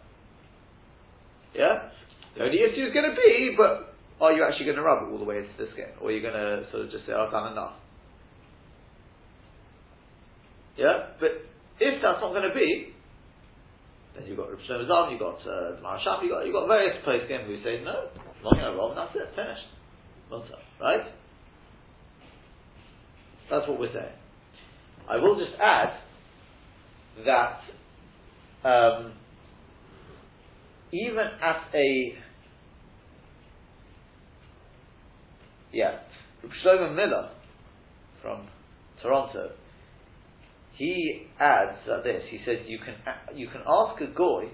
Yeah? 1.55 1.93
The 2.37 2.45
only 2.45 2.61
issue 2.61 2.89
is 2.89 2.93
going 2.93 3.09
to 3.09 3.17
be, 3.17 3.55
but 3.57 3.95
are 4.21 4.33
you 4.33 4.45
actually 4.45 4.67
going 4.67 4.81
to 4.81 4.87
rub 4.87 5.05
it 5.05 5.13
all 5.13 5.19
the 5.19 5.29
way 5.29 5.39
into 5.39 5.53
the 5.59 5.69
skin? 5.73 5.93
Or 6.01 6.09
are 6.09 6.13
you 6.13 6.23
going 6.23 6.35
to 6.37 6.65
sort 6.71 6.87
of 6.87 6.91
just 6.91 7.07
say, 7.07 7.13
oh, 7.13 7.27
I've 7.27 7.33
done 7.33 7.53
enough? 7.53 7.77
Yeah? 10.77 11.19
But 11.21 11.45
if 11.81 12.01
that's 12.01 12.21
not 12.21 12.33
going 12.33 12.49
to 12.49 12.55
be, 12.55 12.95
then 14.17 14.29
you've 14.29 14.37
got 14.37 14.51
Rav 14.51 14.61
Shlomo 14.69 15.11
you've 15.11 15.21
got 15.21 15.41
uh, 15.45 15.77
the 15.77 15.83
Maharsham, 15.83 16.23
you've 16.23 16.33
got, 16.33 16.45
you've 16.45 16.57
got 16.57 16.69
various 16.69 16.97
poskim 17.05 17.47
who 17.47 17.57
say, 17.65 17.83
no, 17.85 18.09
long 18.45 18.59
in 18.59 18.65
a 18.65 18.73
row, 18.73 18.95
that's 18.95 19.15
it, 19.17 19.29
finished. 19.37 19.69
Right? 20.81 21.05
That's 23.51 23.69
what 23.69 23.79
we're 23.79 23.93
saying. 23.93 24.22
I 25.13 25.17
will 25.19 25.37
just 25.37 25.53
add 25.61 25.93
that 27.27 27.61
um, 28.67 29.13
even 30.91 31.27
at 31.43 31.65
a 31.75 32.15
yeah, 35.71 35.99
Shlomo 36.65 36.95
Miller 36.97 37.31
from 38.23 38.49
Toronto, 39.03 39.51
he 40.79 41.27
adds 41.39 41.79
uh, 41.91 42.03
this. 42.03 42.23
He 42.31 42.39
says 42.47 42.61
you 42.67 42.79
can 42.79 42.95
you 43.37 43.49
can 43.49 43.61
ask 43.69 44.01
a 44.01 44.07
goy, 44.07 44.45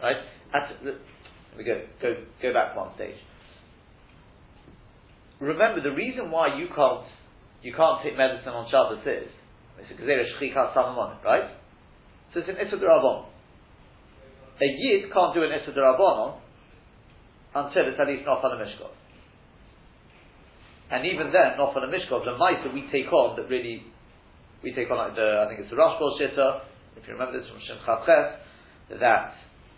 right? 0.00 0.16
At 0.54 0.84
let 0.84 0.94
me 1.56 1.64
go 1.64 1.82
go 2.00 2.14
go 2.40 2.52
back 2.52 2.76
one 2.76 2.94
stage. 2.94 3.16
Remember 5.40 5.82
the 5.82 5.90
reason 5.96 6.30
why 6.30 6.56
you 6.56 6.68
can't 6.68 7.06
you 7.62 7.74
can't 7.74 8.02
take 8.02 8.16
medicine 8.16 8.54
on 8.54 8.70
Shabbos 8.70 9.02
is 9.06 9.30
it's 9.78 9.90
a 9.90 9.94
gezerah 9.94 10.26
shchikat 10.38 10.74
samamon, 10.74 11.22
right? 11.24 11.50
So 12.34 12.40
it's 12.40 12.48
an 12.48 12.56
issa 12.56 12.76
A 12.76 14.66
yid 14.66 15.12
can't 15.12 15.34
do 15.34 15.42
an 15.42 15.52
issa 15.52 15.70
until 17.54 17.88
it's 17.88 17.98
at 18.00 18.06
least 18.06 18.24
not 18.26 18.44
on 18.44 18.60
a 18.60 18.64
mishkov. 18.64 18.92
And 20.90 21.06
even 21.06 21.32
then, 21.32 21.56
not 21.56 21.76
on 21.76 21.84
a 21.84 21.92
mishkov, 21.92 22.24
the 22.24 22.36
that 22.36 22.74
we 22.74 22.88
take 22.90 23.12
on 23.12 23.36
that 23.36 23.48
really 23.48 23.84
we 24.62 24.74
take 24.74 24.90
on 24.90 24.98
like 24.98 25.14
the, 25.14 25.44
I 25.44 25.48
think 25.48 25.62
it's 25.62 25.70
the 25.70 25.78
Rashbal 25.78 26.18
Shitta, 26.18 26.66
if 26.98 27.06
you 27.06 27.14
remember 27.14 27.38
this 27.38 27.46
from 27.46 27.62
Shem 27.62 27.78
Chavches, 27.86 28.98
that 28.98 29.34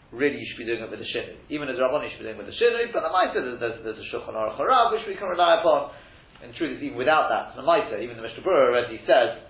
really 0.08 0.40
you 0.40 0.46
should 0.48 0.64
be 0.64 0.64
doing 0.64 0.80
it 0.80 0.90
with 0.90 1.00
the 1.00 1.10
Shinu. 1.12 1.36
Even 1.52 1.68
as 1.68 1.76
Rabban, 1.76 2.00
you 2.00 2.10
should 2.16 2.24
be 2.24 2.32
doing 2.32 2.40
it 2.40 2.42
with 2.42 2.48
the 2.48 2.56
Shinu, 2.56 2.88
but 2.88 3.04
the 3.04 3.12
Maisa, 3.12 3.44
there's, 3.44 3.60
there's, 3.60 3.78
there's 3.84 4.00
a 4.00 4.08
Shulchan 4.08 4.32
which 4.32 5.04
we 5.04 5.20
can 5.20 5.28
rely 5.28 5.60
upon. 5.60 5.92
In 6.40 6.56
truth, 6.56 6.80
even 6.80 6.96
without 6.96 7.28
that, 7.28 7.52
the 7.52 7.60
Maisa, 7.60 8.00
even 8.00 8.16
the 8.16 8.24
Mishnah 8.24 8.40
Berurah 8.40 8.72
already 8.72 8.96
says, 9.04 9.44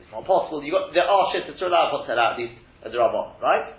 it's 0.00 0.08
not 0.08 0.24
possible, 0.24 0.64
you 0.64 0.72
got, 0.72 0.96
there 0.96 1.04
are 1.04 1.28
Shittas 1.28 1.58
to 1.60 1.64
rely 1.68 1.92
upon, 1.92 2.08
uh, 2.08 2.16
at 2.16 2.38
least, 2.40 2.56
as 2.80 2.92
a 2.92 2.96
Rabban, 2.96 3.40
right? 3.40 3.76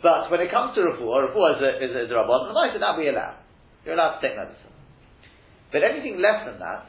But 0.00 0.32
when 0.32 0.40
it 0.40 0.50
comes 0.50 0.74
to 0.74 0.80
Refuah, 0.80 1.28
Refuah 1.28 1.56
is 1.56 1.60
a, 1.60 1.70
is 1.84 2.10
a, 2.10 2.16
Maisa, 2.16 2.80
that 2.80 2.96
we 2.96 3.08
allow. 3.08 3.36
You're 3.84 3.94
allowed 3.94 4.20
to 4.20 4.28
take 4.28 4.36
medicine. 4.36 4.72
But 5.70 5.84
anything 5.84 6.16
less 6.16 6.48
than 6.48 6.58
that, 6.60 6.88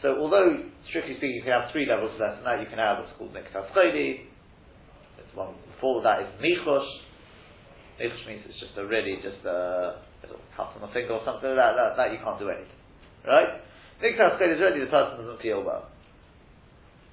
so 0.00 0.16
although, 0.18 0.72
strictly 0.88 1.14
speaking, 1.20 1.36
you 1.36 1.44
can 1.44 1.52
have 1.52 1.70
three 1.70 1.86
levels 1.86 2.16
less 2.18 2.40
than 2.40 2.44
that, 2.44 2.60
you 2.60 2.66
can 2.66 2.80
have 2.80 2.98
what's 2.98 3.12
called 3.20 3.36
Niktas 3.36 3.70
Chayli, 3.76 4.26
it's 5.20 5.32
one 5.36 5.54
before 5.68 6.02
that 6.02 6.24
is 6.24 6.28
Michosh, 6.40 6.90
Michosh 8.00 8.26
means 8.26 8.42
it's 8.48 8.58
just 8.58 8.74
a 8.76 8.84
really, 8.84 9.16
just 9.22 9.44
a, 9.46 10.02
a 10.24 10.26
cut 10.56 10.74
on 10.74 10.82
the 10.82 10.92
finger 10.92 11.14
or 11.14 11.22
something 11.24 11.48
like 11.48 11.56
that, 11.56 11.76
that, 11.76 11.90
that 11.96 12.08
you 12.12 12.18
can't 12.18 12.38
do 12.38 12.50
anything. 12.50 12.81
Right? 13.26 13.62
Niktas 14.02 14.38
Chayli 14.38 14.54
is 14.54 14.60
really 14.60 14.80
the 14.80 14.90
person 14.90 15.22
doesn't 15.22 15.42
feel 15.42 15.62
well. 15.62 15.88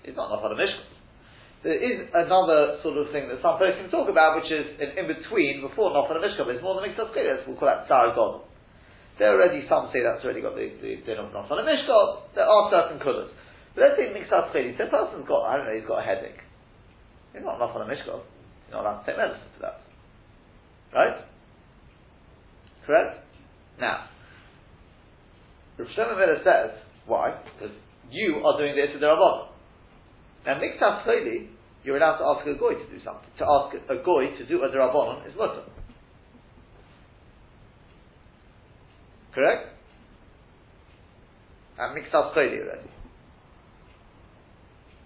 It's 0.03 0.17
not 0.17 0.33
enough 0.33 0.45
on 0.45 0.53
a 0.53 0.59
Mishkan. 0.59 0.89
There 1.61 1.75
is 1.75 2.07
another 2.13 2.79
sort 2.81 2.97
of 2.97 3.11
thing 3.11 3.27
that 3.27 3.43
some 3.43 3.59
folks 3.59 3.77
can 3.77 3.91
talk 3.91 4.07
about, 4.07 4.41
which 4.41 4.49
is 4.49 4.79
in 4.79 5.05
between 5.05 5.61
before 5.61 5.93
not 5.93 6.09
a 6.09 6.17
Mishkan, 6.17 6.49
but 6.49 6.55
it's 6.55 6.63
more 6.63 6.79
than 6.79 6.89
Niktas 6.89 7.13
Chayli, 7.13 7.45
we'll 7.45 7.57
call 7.57 7.69
that 7.69 7.85
Tsar 7.85 8.15
Godel. 8.17 8.49
There 9.19 9.35
already, 9.35 9.67
some 9.67 9.91
say 9.91 9.99
that's 10.01 10.23
already 10.23 10.39
got 10.39 10.55
the, 10.55 10.71
the 10.79 11.03
din 11.03 11.19
of 11.19 11.35
not 11.35 11.51
on 11.51 11.59
a 11.59 11.67
mishkot. 11.67 12.33
There 12.35 12.47
are 12.47 12.71
certain 12.71 13.03
colours. 13.03 13.29
But 13.75 13.91
let's 13.91 13.99
say 13.99 14.15
mixat 14.15 14.55
chedi. 14.55 14.77
So 14.79 14.87
a 14.87 14.89
person's 14.89 15.27
got, 15.27 15.43
I 15.43 15.57
don't 15.57 15.67
know, 15.67 15.75
he's 15.75 15.85
got 15.85 15.99
a 15.99 16.07
headache. 16.07 16.39
He's 17.35 17.43
not 17.43 17.59
on 17.59 17.67
a 17.67 17.83
mishkot. 17.83 18.23
You're 18.71 18.71
not 18.71 18.87
allowed 18.87 19.03
to 19.03 19.05
take 19.05 19.17
medicine 19.19 19.51
for 19.59 19.61
that. 19.67 19.81
Right? 20.95 21.15
Correct? 22.87 23.19
Now, 23.81 24.07
Rav 25.79 25.87
Shlomo 25.95 26.19
Miller 26.19 26.41
says, 26.43 26.77
why? 27.07 27.39
Because 27.55 27.73
you 28.11 28.43
are 28.45 28.57
doing 28.59 28.75
the 28.75 28.83
Issa 28.83 28.99
Derabon. 28.99 29.47
Now, 30.45 30.59
Miktas 30.59 31.05
Chayli, 31.05 31.47
you're 31.83 31.97
allowed 31.97 32.17
to 32.17 32.25
ask 32.25 32.47
a 32.47 32.59
goy 32.59 32.73
to 32.73 32.85
do 32.89 32.99
something. 33.03 33.29
To 33.39 33.45
ask 33.45 33.75
a 33.89 34.03
goy 34.03 34.35
to 34.37 34.45
do 34.45 34.61
a 34.63 34.69
Derabonon 34.69 35.25
is 35.27 35.33
mutter. 35.37 35.63
Correct? 39.33 39.69
And 41.77 41.97
Miktas 41.97 42.35
Chayli 42.35 42.59
already. 42.59 42.89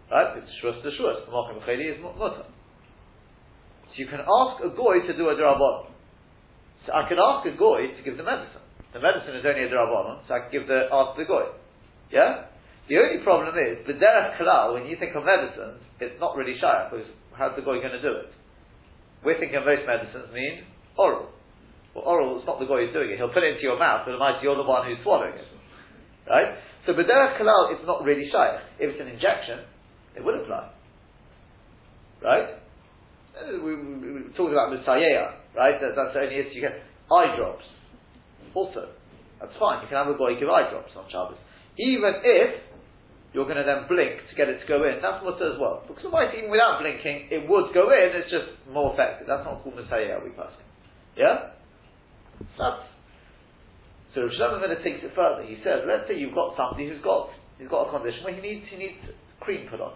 Right? 0.09 0.37
It's 0.37 0.51
Shus 0.63 0.81
to 0.81 0.89
Shus. 0.89 1.25
The 1.25 1.31
Mochim 1.31 1.61
Chayli 1.67 1.95
is 1.95 2.01
mutter. 2.01 2.45
So 3.89 3.93
you 3.95 4.07
can 4.07 4.21
ask 4.21 4.63
a 4.63 4.75
goy 4.75 5.05
to 5.05 5.15
do 5.15 5.29
a 5.29 5.35
Derabon. 5.35 5.85
So 6.87 6.93
I 6.93 7.07
can 7.07 7.17
ask 7.19 7.47
a 7.47 7.55
goy 7.55 7.93
to 7.95 8.03
give 8.03 8.17
the 8.17 8.23
medicine. 8.23 8.62
The 8.93 9.01
medicine 9.01 9.35
is 9.35 9.45
only 9.45 9.65
a 9.65 9.69
Derabonon, 9.69 10.21
so 10.27 10.37
I 10.37 10.45
can 10.45 10.51
give 10.53 10.67
the, 10.69 10.85
ask 10.93 11.17
the 11.17 11.25
goy. 11.25 11.49
Yeah? 12.13 12.45
The 12.87 13.01
only 13.01 13.25
problem 13.25 13.49
is, 13.57 13.81
B'derech 13.89 14.37
Kalal, 14.37 14.77
when 14.77 14.85
you 14.85 14.97
think 15.01 15.15
of 15.17 15.25
medicines, 15.25 15.81
it's 15.99 16.19
not 16.21 16.37
really 16.37 16.53
shy, 16.61 16.89
because 16.89 17.09
how's 17.33 17.55
the 17.57 17.65
guy 17.65 17.81
going 17.81 17.97
to 17.97 18.01
do 18.01 18.13
it? 18.21 18.29
We're 19.25 19.39
thinking 19.39 19.57
most 19.65 19.87
medicines 19.87 20.29
mean 20.29 20.69
oral. 20.97 21.33
Well, 21.95 22.05
oral, 22.05 22.37
it's 22.37 22.45
not 22.45 22.59
the 22.59 22.69
guy 22.69 22.85
who's 22.85 22.93
doing 22.93 23.09
it. 23.09 23.17
He'll 23.17 23.33
put 23.33 23.41
it 23.41 23.57
into 23.57 23.65
your 23.65 23.79
mouth, 23.79 24.05
but 24.05 24.19
might 24.19 24.43
you're 24.43 24.57
the 24.57 24.67
one 24.67 24.85
who's 24.85 25.01
swallowing 25.01 25.41
it. 25.41 25.49
Right? 26.29 26.53
So 26.85 26.93
B'derech 26.93 27.41
Kalal, 27.41 27.73
it's 27.73 27.87
not 27.87 28.03
really 28.03 28.29
shy. 28.29 28.61
If 28.77 28.93
it's 28.93 29.01
an 29.01 29.07
injection, 29.07 29.65
it 30.13 30.21
would 30.21 30.37
apply. 30.37 30.69
Right? 32.21 32.61
We, 33.57 33.73
we, 33.73 34.13
we 34.13 34.19
talked 34.37 34.53
about 34.53 34.69
Messiah, 34.69 35.33
right? 35.57 35.81
That, 35.81 35.97
that's 35.97 36.13
the 36.13 36.21
only 36.21 36.37
issue 36.37 36.61
you 36.61 36.61
get. 36.61 36.77
Eye 37.09 37.33
drops. 37.35 37.65
Also, 38.53 38.93
that's 39.41 39.53
fine. 39.59 39.81
You 39.81 39.89
can 39.89 39.97
have 39.97 40.07
a 40.07 40.17
guy 40.17 40.39
give 40.39 40.49
eye 40.49 40.69
drops 40.69 40.93
on 40.95 41.09
Shabbos. 41.09 41.37
Even 41.77 42.21
if 42.23 42.61
you're 43.33 43.49
going 43.49 43.57
to 43.57 43.65
then 43.65 43.89
blink 43.89 44.21
to 44.29 44.33
get 44.37 44.47
it 44.47 44.61
to 44.61 44.67
go 44.69 44.85
in. 44.85 45.01
That's 45.01 45.25
mutter 45.25 45.49
as 45.49 45.57
well. 45.57 45.81
Because 45.89 46.05
otherwise, 46.05 46.29
even 46.37 46.53
without 46.53 46.79
blinking, 46.85 47.33
it 47.33 47.49
would 47.49 47.73
go 47.73 47.89
in. 47.89 48.13
It's 48.13 48.29
just 48.29 48.53
more 48.69 48.93
effective. 48.93 49.25
That's 49.25 49.41
not 49.41 49.65
called 49.65 49.75
Messiah, 49.75 50.21
we 50.21 50.29
pass 50.37 50.53
Yeah? 51.17 51.57
That's, 52.61 52.85
so 54.13 54.29
Rav 54.29 54.37
Shlomo 54.37 54.69
takes 54.85 55.01
it 55.01 55.17
further. 55.17 55.41
He 55.41 55.57
says, 55.65 55.81
let's 55.89 56.05
say 56.05 56.17
you've 56.17 56.37
got 56.37 56.53
somebody 56.53 56.89
who's 56.89 57.01
got 57.01 57.33
he's 57.57 57.69
got 57.69 57.89
a 57.89 57.89
condition 57.89 58.23
where 58.23 58.35
he 58.35 58.41
needs 58.41 58.65
he 58.69 58.77
needs 58.77 59.01
cream 59.39 59.65
put 59.69 59.81
on. 59.81 59.93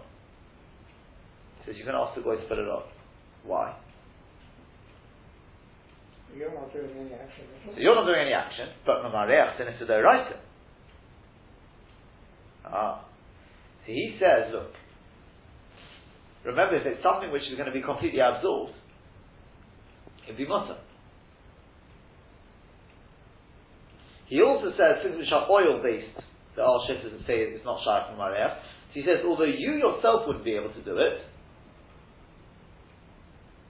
He 1.62 1.70
says 1.70 1.76
you 1.78 1.84
can 1.84 1.94
ask 1.94 2.14
the 2.14 2.22
guy 2.22 2.34
to 2.34 2.46
put 2.48 2.58
it 2.58 2.66
on. 2.66 2.82
Why? 3.44 3.74
You're 6.36 6.54
not 6.54 6.72
doing 6.72 6.90
any 6.98 7.12
action. 7.14 7.44
So 7.66 7.80
you're 7.80 7.94
not 7.94 8.04
doing 8.04 8.20
any 8.20 8.32
action, 8.32 8.68
but 8.84 9.02
Mamareach 9.02 9.58
then 9.58 9.68
it's 9.68 9.82
a 9.82 10.02
right. 10.02 10.32
Ah. 12.64 13.04
So 13.86 13.92
he 13.92 14.16
says, 14.20 14.52
look, 14.52 14.72
remember 16.44 16.76
if 16.76 16.86
it's 16.86 17.02
something 17.02 17.32
which 17.32 17.42
is 17.50 17.56
going 17.56 17.66
to 17.66 17.72
be 17.72 17.82
completely 17.82 18.20
absorbed, 18.20 18.72
it'd 20.26 20.36
be 20.36 20.46
mutter. 20.46 20.76
He 24.28 24.42
also 24.42 24.70
says 24.76 25.00
which 25.16 25.32
are 25.32 25.48
oil 25.50 25.80
based, 25.82 26.12
that 26.56 26.62
our 26.62 26.86
doesn't 26.86 27.26
say 27.26 27.48
it's 27.48 27.64
not 27.64 27.80
shy 27.84 28.04
from 28.08 28.18
Mariah. 28.18 28.60
So 28.92 29.00
he 29.00 29.02
says, 29.02 29.24
although 29.24 29.48
you 29.48 29.80
yourself 29.80 30.26
wouldn't 30.26 30.44
be 30.44 30.54
able 30.54 30.72
to 30.74 30.84
do 30.84 30.98
it, 30.98 31.24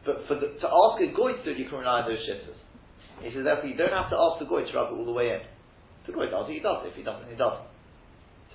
but 0.09 0.25
for 0.25 0.41
the, 0.41 0.57
to 0.57 0.67
ask 0.73 0.97
a 1.05 1.13
goy 1.13 1.37
to 1.37 1.53
you 1.53 1.69
can 1.69 1.85
rely 1.85 2.01
on 2.01 2.09
those 2.09 2.25
shitters. 2.25 2.57
He 3.21 3.29
says, 3.29 3.45
therefore, 3.45 3.69
you 3.69 3.77
don't 3.77 3.93
have 3.93 4.09
to 4.09 4.17
ask 4.17 4.41
the 4.41 4.49
goy 4.49 4.65
to 4.65 4.73
rub 4.73 4.89
it 4.89 4.97
all 4.97 5.05
the 5.05 5.13
way 5.13 5.37
in. 5.37 5.45
If 5.45 6.09
the 6.09 6.17
goy 6.17 6.33
does 6.33 6.49
it, 6.49 6.57
he 6.57 6.65
does 6.65 6.81
it. 6.81 6.89
If 6.89 6.97
he 6.97 7.05
doesn't, 7.05 7.29
he 7.29 7.37
doesn't. 7.37 7.69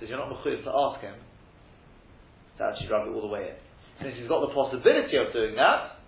Says, 0.02 0.10
you're 0.10 0.18
not 0.18 0.34
mechuyev 0.34 0.66
to 0.66 0.74
ask 0.74 0.98
him 0.98 1.14
to 1.14 2.60
actually 2.66 2.90
rub 2.90 3.06
it 3.06 3.14
all 3.14 3.22
the 3.22 3.30
way 3.30 3.54
in. 3.54 3.56
Since 4.02 4.18
he's 4.18 4.26
got 4.26 4.42
the 4.42 4.50
possibility 4.50 5.14
of 5.14 5.30
doing 5.30 5.54
that, 5.54 6.02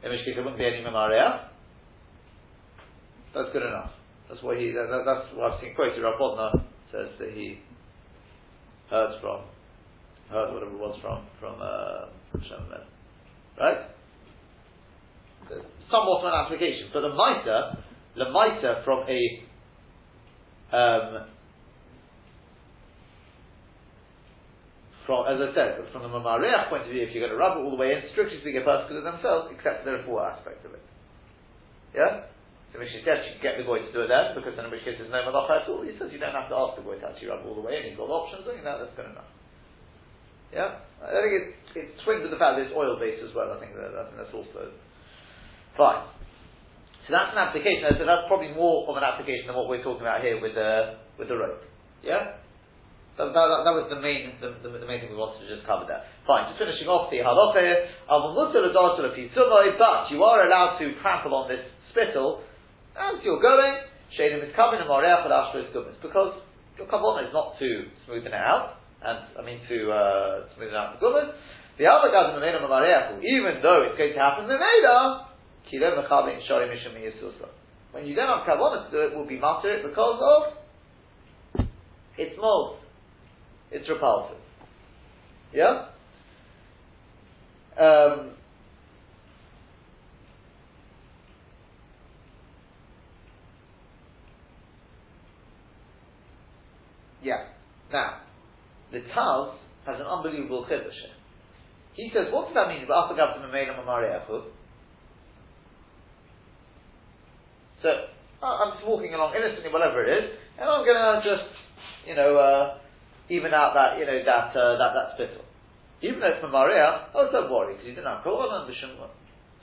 in 0.00 0.08
wouldn't 0.08 0.56
be 0.56 0.64
any 0.64 0.80
memaria, 0.80 1.52
that's 3.36 3.52
good 3.52 3.68
enough. 3.68 3.92
That's 4.32 4.40
what 4.40 4.56
he, 4.56 4.72
that, 4.72 4.88
that's 4.88 5.28
what 5.36 5.52
I've 5.52 5.60
seen 5.60 5.76
quoted. 5.76 6.00
Rabbanah 6.00 6.64
says 6.88 7.12
that 7.20 7.36
he 7.36 7.60
heard 8.88 9.20
from, 9.20 9.44
heard 10.32 10.56
whatever 10.56 10.72
it 10.72 10.80
was 10.80 10.96
from, 11.04 11.26
from, 11.36 11.60
uh, 11.60 12.08
Shem 12.48 12.64
Right? 13.58 13.95
Somewhat 15.90 16.24
of 16.24 16.26
an 16.26 16.34
application. 16.34 16.90
But 16.92 17.02
the 17.02 17.14
mitre, 17.14 17.78
the 18.16 18.30
mitre 18.30 18.82
from 18.84 19.06
a, 19.06 19.20
um, 20.74 21.30
from, 25.06 25.30
as 25.30 25.38
I 25.38 25.54
said, 25.54 25.78
from 25.94 26.02
the 26.02 26.10
Mamareach 26.10 26.68
point 26.68 26.82
of 26.82 26.90
view, 26.90 27.06
if 27.06 27.14
you're 27.14 27.22
going 27.22 27.30
to 27.30 27.38
rub 27.38 27.58
it 27.58 27.62
all 27.62 27.70
the 27.70 27.78
way 27.78 27.94
in, 27.94 28.02
strictly 28.10 28.42
speaking, 28.42 28.62
a 28.62 28.66
person 28.66 28.90
could 28.90 29.06
themselves, 29.06 29.54
except 29.54 29.86
the 29.86 30.02
four 30.02 30.26
aspect 30.26 30.66
of 30.66 30.74
it. 30.74 30.82
Yeah? 31.94 32.26
So 32.74 32.82
is 32.82 32.90
yes, 33.06 33.22
you 33.24 33.38
can 33.38 33.42
get 33.46 33.54
the 33.56 33.64
boy 33.64 33.80
to 33.86 33.90
do 33.94 34.02
it 34.04 34.10
then, 34.10 34.34
because 34.34 34.58
in 34.58 34.66
which 34.68 34.82
case 34.82 34.98
there's 34.98 35.08
no 35.08 35.22
malacha 35.22 35.62
at 35.62 35.70
all. 35.70 35.86
He 35.86 35.94
says 35.96 36.10
you 36.10 36.18
don't 36.18 36.34
have 36.34 36.50
to 36.50 36.58
ask 36.58 36.74
the 36.74 36.82
boy 36.82 36.98
to 36.98 37.06
actually 37.06 37.30
rub 37.30 37.46
all 37.46 37.54
the 37.54 37.62
way 37.62 37.78
in, 37.78 37.88
he's 37.88 37.96
got 37.96 38.10
options, 38.10 38.42
doing 38.42 38.66
that, 38.66 38.82
that's 38.82 38.92
good 38.98 39.06
enough. 39.06 39.30
Yeah? 40.50 40.82
I 40.98 41.14
think 41.22 41.32
it's, 41.38 41.54
it's 41.78 41.96
twinned 42.02 42.26
with 42.26 42.34
the 42.34 42.42
fact 42.42 42.58
that 42.58 42.66
it's 42.66 42.74
oil 42.74 42.98
based 42.98 43.22
as 43.22 43.30
well, 43.32 43.54
I 43.54 43.62
think, 43.62 43.78
that, 43.78 43.94
I 43.94 44.10
think 44.10 44.18
that's 44.18 44.34
also 44.34 44.74
fine. 45.76 46.02
So 47.06 47.14
that's 47.14 47.30
an 47.30 47.38
application, 47.38 47.86
so 47.94 48.02
that's 48.02 48.26
probably 48.26 48.50
more 48.50 48.82
of 48.90 48.96
an 48.98 49.06
application 49.06 49.46
than 49.46 49.54
what 49.54 49.70
we're 49.70 49.84
talking 49.84 50.02
about 50.02 50.26
here 50.26 50.42
with 50.42 50.58
the, 50.58 50.98
with 51.20 51.30
the 51.30 51.38
rope. 51.38 51.62
Yeah? 52.02 52.42
That, 53.16 53.32
that, 53.32 53.46
that, 53.64 53.72
was 53.72 53.88
the 53.88 53.96
main 53.96 54.36
the, 54.44 54.60
the, 54.60 54.68
the, 54.76 54.84
main 54.84 55.00
thing 55.00 55.08
we 55.08 55.16
wanted 55.16 55.40
to 55.40 55.48
just 55.48 55.64
cover 55.64 55.88
there. 55.88 56.04
Fine, 56.28 56.52
just 56.52 56.60
finishing 56.60 56.84
off 56.84 57.08
the 57.08 57.24
halacha. 57.24 57.64
Here. 57.64 57.88
But 58.04 58.36
you 60.12 60.20
are 60.20 60.44
allowed 60.44 60.76
to 60.84 60.86
trample 61.00 61.32
on 61.32 61.48
this 61.48 61.64
spittle 61.88 62.44
as 62.92 63.16
you're 63.24 63.40
going. 63.40 63.88
Shadim 64.20 64.44
is 64.44 64.52
covering 64.52 64.84
and 64.84 64.90
moreach 64.92 65.24
al 65.24 65.48
is 65.56 65.64
goodness 65.72 65.96
because 66.04 66.44
your 66.76 66.86
kavanah 66.92 67.24
is 67.24 67.32
not 67.32 67.56
to 67.56 67.88
smoothen 68.04 68.36
it 68.36 68.36
out 68.36 68.84
and 69.00 69.18
I 69.32 69.40
mean 69.40 69.64
to 69.64 69.78
uh, 69.96 70.52
smoothen 70.52 70.76
out 70.76 71.00
the 71.00 71.00
goodness. 71.00 71.32
The 71.80 71.88
other 71.88 72.12
guys 72.12 72.36
in 72.36 72.40
the 72.40 72.44
even 73.24 73.64
though 73.64 73.80
it's 73.88 73.96
going 73.96 74.12
to 74.12 74.20
happen 74.20 74.44
in 74.44 74.52
the 74.52 74.60
Meda, 74.60 75.28
When 77.92 78.06
you 78.06 78.14
don't 78.14 78.28
have 78.28 78.46
kavanah 78.46 78.86
to 78.86 78.90
do 78.90 79.00
it, 79.02 79.16
will 79.16 79.26
be 79.26 79.38
matter 79.38 79.82
because 79.86 80.20
of 80.22 81.66
its 82.18 82.36
mold. 82.38 82.78
It's 83.70 83.88
repulsive. 83.88 84.38
Yeah? 85.52 85.86
Um, 87.78 88.32
yeah. 97.22 97.46
Now, 97.92 98.20
the 98.92 98.98
Taz 98.98 99.54
has 99.86 100.00
an 100.00 100.06
unbelievable 100.06 100.66
chiddush. 100.70 100.92
He 101.94 102.10
says, 102.14 102.32
what 102.32 102.46
does 102.46 102.54
that 102.54 102.68
mean? 102.68 102.86
So, 107.82 107.88
I'm 108.42 108.76
just 108.76 108.86
walking 108.86 109.12
along 109.14 109.34
innocently, 109.34 109.72
whatever 109.72 110.04
it 110.04 110.10
is, 110.12 110.24
and 110.60 110.68
I'm 110.68 110.84
going 110.84 110.96
to 110.96 111.20
just, 111.24 111.48
you 112.06 112.14
know, 112.14 112.36
uh, 112.36 112.78
even 113.28 113.52
out 113.52 113.74
that, 113.74 113.98
you 113.98 114.06
know, 114.06 114.16
that, 114.22 114.56
uh, 114.56 114.78
that, 114.78 114.92
that 114.94 115.08
spittle. 115.16 115.44
Even 116.02 116.20
though 116.20 116.32
it's 116.32 116.40
from 116.40 116.52
Maria, 116.52 117.08
oh, 117.14 117.28
don't 117.32 117.50
worry, 117.50 117.74
because 117.74 117.88
you 117.88 117.94
didn't 117.96 118.08
have 118.08 118.22
Kohen 118.22 118.52
and 118.52 118.68
Bishum. 118.68 118.96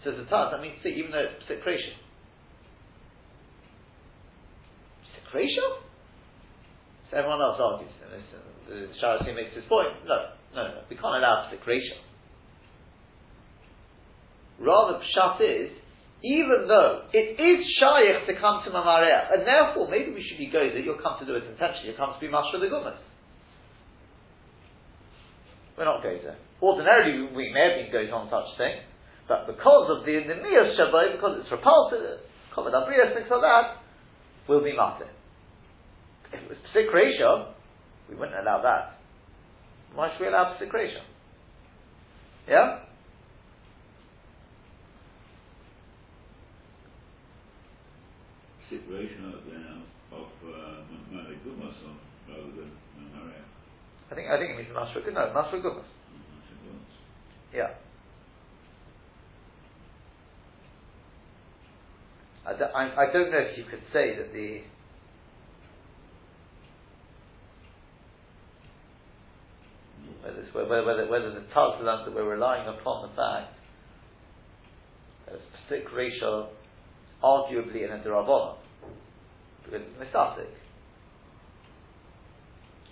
Says 0.04 0.17
the 0.17 0.28
Taz, 0.28 0.52
that 0.52 0.62
means 0.62 0.76
see, 0.84 0.89
even 0.99 1.12
though 1.12 1.23
it's 1.23 1.47
secretion. 1.47 1.95
Secretion? 5.23 5.80
So 7.10 7.17
everyone 7.17 7.39
else 7.39 7.62
argues, 7.62 7.93
and 8.04 8.12
this, 8.12 8.28
uh, 8.34 8.41
the 8.67 8.78
Sharasi 8.99 9.36
makes 9.36 9.56
his 9.56 9.63
point. 9.69 9.93
No, 10.04 10.34
no, 10.56 10.62
no, 10.67 10.80
we 10.89 10.97
can't 10.97 11.15
allow 11.15 11.47
secretion. 11.49 12.04
Rather, 14.60 14.99
Pshat 14.99 15.39
is, 15.39 15.71
even 16.23 16.71
though 16.71 17.03
it 17.12 17.36
is 17.36 17.59
shaykh 17.75 18.23
to 18.31 18.39
come 18.39 18.63
to 18.63 18.71
Mamaria, 18.71 19.27
and 19.36 19.43
therefore 19.43 19.91
maybe 19.91 20.15
we 20.15 20.23
should 20.23 20.39
be 20.39 20.47
going 20.47 20.71
that 20.71 20.79
you'll 20.79 21.03
come 21.03 21.19
to 21.19 21.27
do 21.27 21.36
it 21.36 21.43
intentionally, 21.43 21.91
you'll 21.91 21.99
come 21.99 22.15
to 22.15 22.21
be 22.23 22.31
Mashra 22.31 22.63
the 22.63 22.71
Gummas. 22.71 22.95
We're 25.77 25.83
not 25.83 25.99
Gozer. 25.99 26.39
Ordinarily, 26.62 27.27
we 27.36 27.51
may 27.51 27.75
have 27.75 27.77
been 27.83 27.91
goes 27.91 28.07
on 28.13 28.31
such 28.31 28.55
thing, 28.57 28.88
but 29.27 29.51
because 29.51 29.91
of 29.91 30.05
the 30.05 30.15
Miyas 30.23 30.79
Shabbat, 30.79 31.19
because 31.19 31.43
it's 31.43 31.51
repulsive, 31.51 32.23
Kovad 32.55 32.71
Abrias, 32.71 33.12
things 33.15 33.27
like 33.27 33.41
that, 33.43 33.83
will 34.47 34.63
be 34.63 34.71
matter. 34.71 35.12
If 36.31 36.39
it 36.39 36.49
was 36.49 36.57
Psik 36.71 36.88
we 38.09 38.15
wouldn't 38.15 38.39
allow 38.39 38.62
that. 38.62 38.99
Why 39.93 40.12
should 40.13 40.21
we 40.21 40.27
allow 40.27 40.55
Psik? 40.55 40.71
Yeah? 42.47 42.79
Of 48.93 50.29
uh, 50.45 50.86
of 50.86 51.38
Gumas 51.45 51.77
rather 52.29 52.51
than. 52.56 52.71
I 54.12 54.15
think 54.15 54.27
I 54.29 54.38
think 54.38 54.51
it 54.51 54.58
means 54.58 54.69
Mashra 54.69 55.13
No, 55.13 55.21
Mashra 55.34 55.62
Gumas. 55.62 55.84
Yeah. 57.53 57.69
I, 62.45 62.53
d- 62.53 62.73
I, 62.75 63.03
I 63.03 63.13
don't 63.13 63.32
know 63.32 63.38
if 63.39 63.58
you 63.58 63.63
could 63.63 63.79
say 63.93 64.15
that 64.17 64.34
the 64.34 64.62
whether, 70.53 70.86
whether, 70.86 71.08
whether 71.08 71.32
the 71.34 71.45
Tazlan 71.56 72.06
that 72.06 72.13
we're 72.13 72.29
relying 72.29 72.67
upon 72.67 73.10
the 73.10 73.15
fact 73.15 73.53
that 75.25 75.36
it's 75.36 75.43
Pesik 75.71 75.95
ratio 75.95 76.49
arguably 77.23 77.86
in 77.86 77.91
a 77.91 78.03
Durabona 78.03 78.58
it's 79.71 79.86
Misasik. 79.99 80.52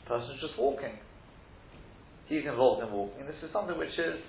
The 0.03 0.07
person's 0.07 0.41
just 0.41 0.57
walking. 0.57 0.97
He's 2.27 2.45
involved 2.45 2.83
in 2.83 2.91
walking. 2.91 3.25
This 3.25 3.35
is 3.43 3.51
something 3.51 3.77
which 3.77 3.97
is 3.97 4.21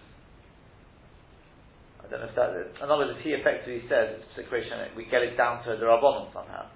I 2.03 2.11
don't 2.11 2.21
know 2.21 2.29
if 2.29 2.35
that 2.35 2.51
is. 2.59 2.75
In 2.83 2.91
other 2.91 3.07
words, 3.07 3.19
he 3.23 3.31
effectively 3.31 3.83
says 3.89 4.19
it's 4.19 4.35
Pesik 4.35 4.97
we 4.97 5.07
get 5.07 5.23
it 5.23 5.37
down 5.37 5.63
to 5.65 5.71
the 5.71 5.77
Durabona 5.77 6.33
somehow. 6.33 6.67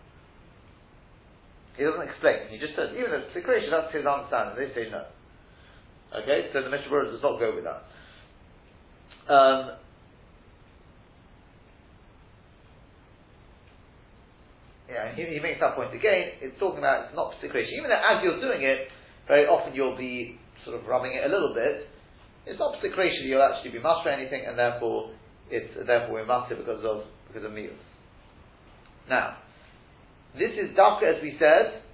He 1.76 1.84
doesn't 1.84 2.08
explain. 2.08 2.48
He 2.48 2.58
just 2.58 2.74
says, 2.74 2.90
even 2.96 3.10
if 3.12 3.34
Pesik 3.34 3.70
that's 3.70 3.92
his 3.92 4.06
understanding. 4.06 4.56
They 4.56 4.72
say 4.72 4.88
no. 4.88 5.04
Okay, 6.22 6.48
so 6.52 6.62
the 6.62 6.70
Mishnah 6.70 7.10
does 7.10 7.22
not 7.22 7.38
go 7.38 7.54
with 7.54 7.66
that. 7.66 7.82
Um, 9.26 9.76
yeah, 14.96 15.12
and 15.12 15.14
he, 15.18 15.28
he, 15.28 15.40
makes 15.44 15.60
that 15.60 15.76
point 15.76 15.92
again. 15.92 16.40
It's 16.40 16.56
talking 16.56 16.80
about 16.80 17.12
it's 17.12 17.16
not 17.16 17.36
situation. 17.44 17.76
Even 17.76 17.92
as 17.92 18.24
you're 18.24 18.40
doing 18.40 18.64
it, 18.64 18.88
very 19.28 19.44
often 19.44 19.76
you'll 19.76 19.96
be 19.96 20.40
sort 20.64 20.80
of 20.80 20.88
rubbing 20.88 21.12
it 21.12 21.20
a 21.20 21.28
little 21.28 21.52
bit. 21.52 21.84
It's 22.48 22.58
not 22.58 22.80
situation 22.80 23.28
you'll 23.28 23.44
actually 23.44 23.76
be 23.76 23.82
master 23.84 24.08
anything, 24.08 24.48
and 24.48 24.56
therefore 24.56 25.12
it's 25.52 25.68
therefore 25.84 26.24
we're 26.24 26.24
master 26.24 26.56
because 26.56 26.80
of 26.80 27.04
because 27.28 27.44
of 27.44 27.52
meals. 27.52 27.76
Now, 29.04 29.36
this 30.32 30.56
is 30.56 30.72
dafka 30.72 31.04
as 31.04 31.20
we 31.20 31.36
said 31.36 31.84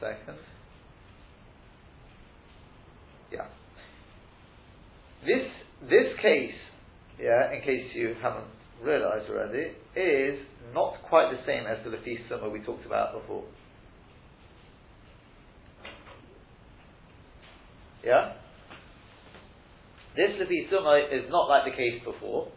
second. 0.00 0.38
Yeah. 3.32 3.46
This 5.24 5.46
this 5.82 6.16
case, 6.22 6.54
yeah, 7.20 7.52
in 7.52 7.60
case 7.62 7.90
you 7.94 8.07
haven't 8.22 8.46
realized 8.82 9.28
already, 9.30 9.72
is 9.96 10.38
not 10.74 10.94
quite 11.08 11.30
the 11.30 11.38
same 11.46 11.66
as 11.66 11.78
the 11.84 11.90
Lefi 11.90 12.28
Summa 12.28 12.48
we 12.48 12.60
talked 12.60 12.86
about 12.86 13.20
before. 13.20 13.44
Yeah? 18.04 18.34
This 20.16 20.30
Lefi 20.40 20.70
Summa 20.70 21.00
is 21.10 21.30
not 21.30 21.48
like 21.48 21.64
the 21.64 21.76
case 21.76 22.02
before. 22.04 22.48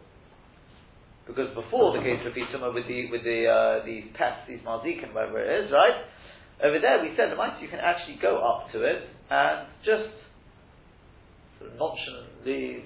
Because 1.26 1.54
before 1.54 1.96
the 1.96 2.02
case 2.02 2.18
Lefi 2.26 2.50
Summa 2.52 2.72
with 2.72 2.88
the 2.88 3.10
with 3.10 3.22
the 3.22 3.46
uh, 3.46 3.86
these 3.86 4.04
pests, 4.14 4.48
these 4.48 4.60
malzikin, 4.66 5.14
whatever 5.14 5.38
it 5.38 5.64
is, 5.64 5.70
right? 5.70 6.02
Over 6.62 6.78
there, 6.78 7.02
we 7.02 7.14
said 7.16 7.30
the 7.30 7.36
mice 7.36 7.58
you 7.60 7.68
can 7.68 7.78
actually 7.78 8.18
go 8.20 8.38
up 8.38 8.70
to 8.72 8.82
it 8.82 9.02
and 9.30 9.66
just 9.84 10.10
sort 11.58 11.72
of 11.72 11.78
nonchalantly, 11.78 12.84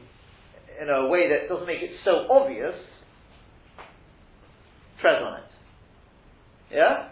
in 0.80 0.88
a 0.88 1.08
way 1.08 1.28
that 1.30 1.48
doesn't 1.48 1.66
make 1.66 1.82
it 1.82 1.90
so 2.04 2.26
obvious, 2.30 2.74
tread 5.00 5.22
on 5.22 5.40
it. 5.40 5.50
Yeah? 6.70 7.08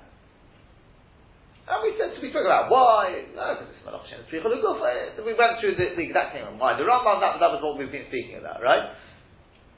And 1.64 1.80
we 1.80 1.96
said, 1.96 2.12
we 2.20 2.28
spoke 2.28 2.44
about 2.44 2.68
why, 2.68 3.24
no, 3.32 3.56
because 3.56 3.72
it's 3.72 3.80
Malach 3.88 4.04
We 5.24 5.32
went 5.32 5.60
through 5.60 5.80
the, 5.80 5.96
the 5.96 6.04
exact 6.04 6.36
thing 6.36 6.44
on 6.44 6.58
why. 6.58 6.76
The 6.76 6.84
Rambam, 6.84 7.24
that, 7.24 7.40
that 7.40 7.50
was 7.56 7.64
what 7.64 7.80
we've 7.80 7.92
been 7.92 8.04
speaking 8.12 8.36
about, 8.36 8.60
right? 8.60 8.92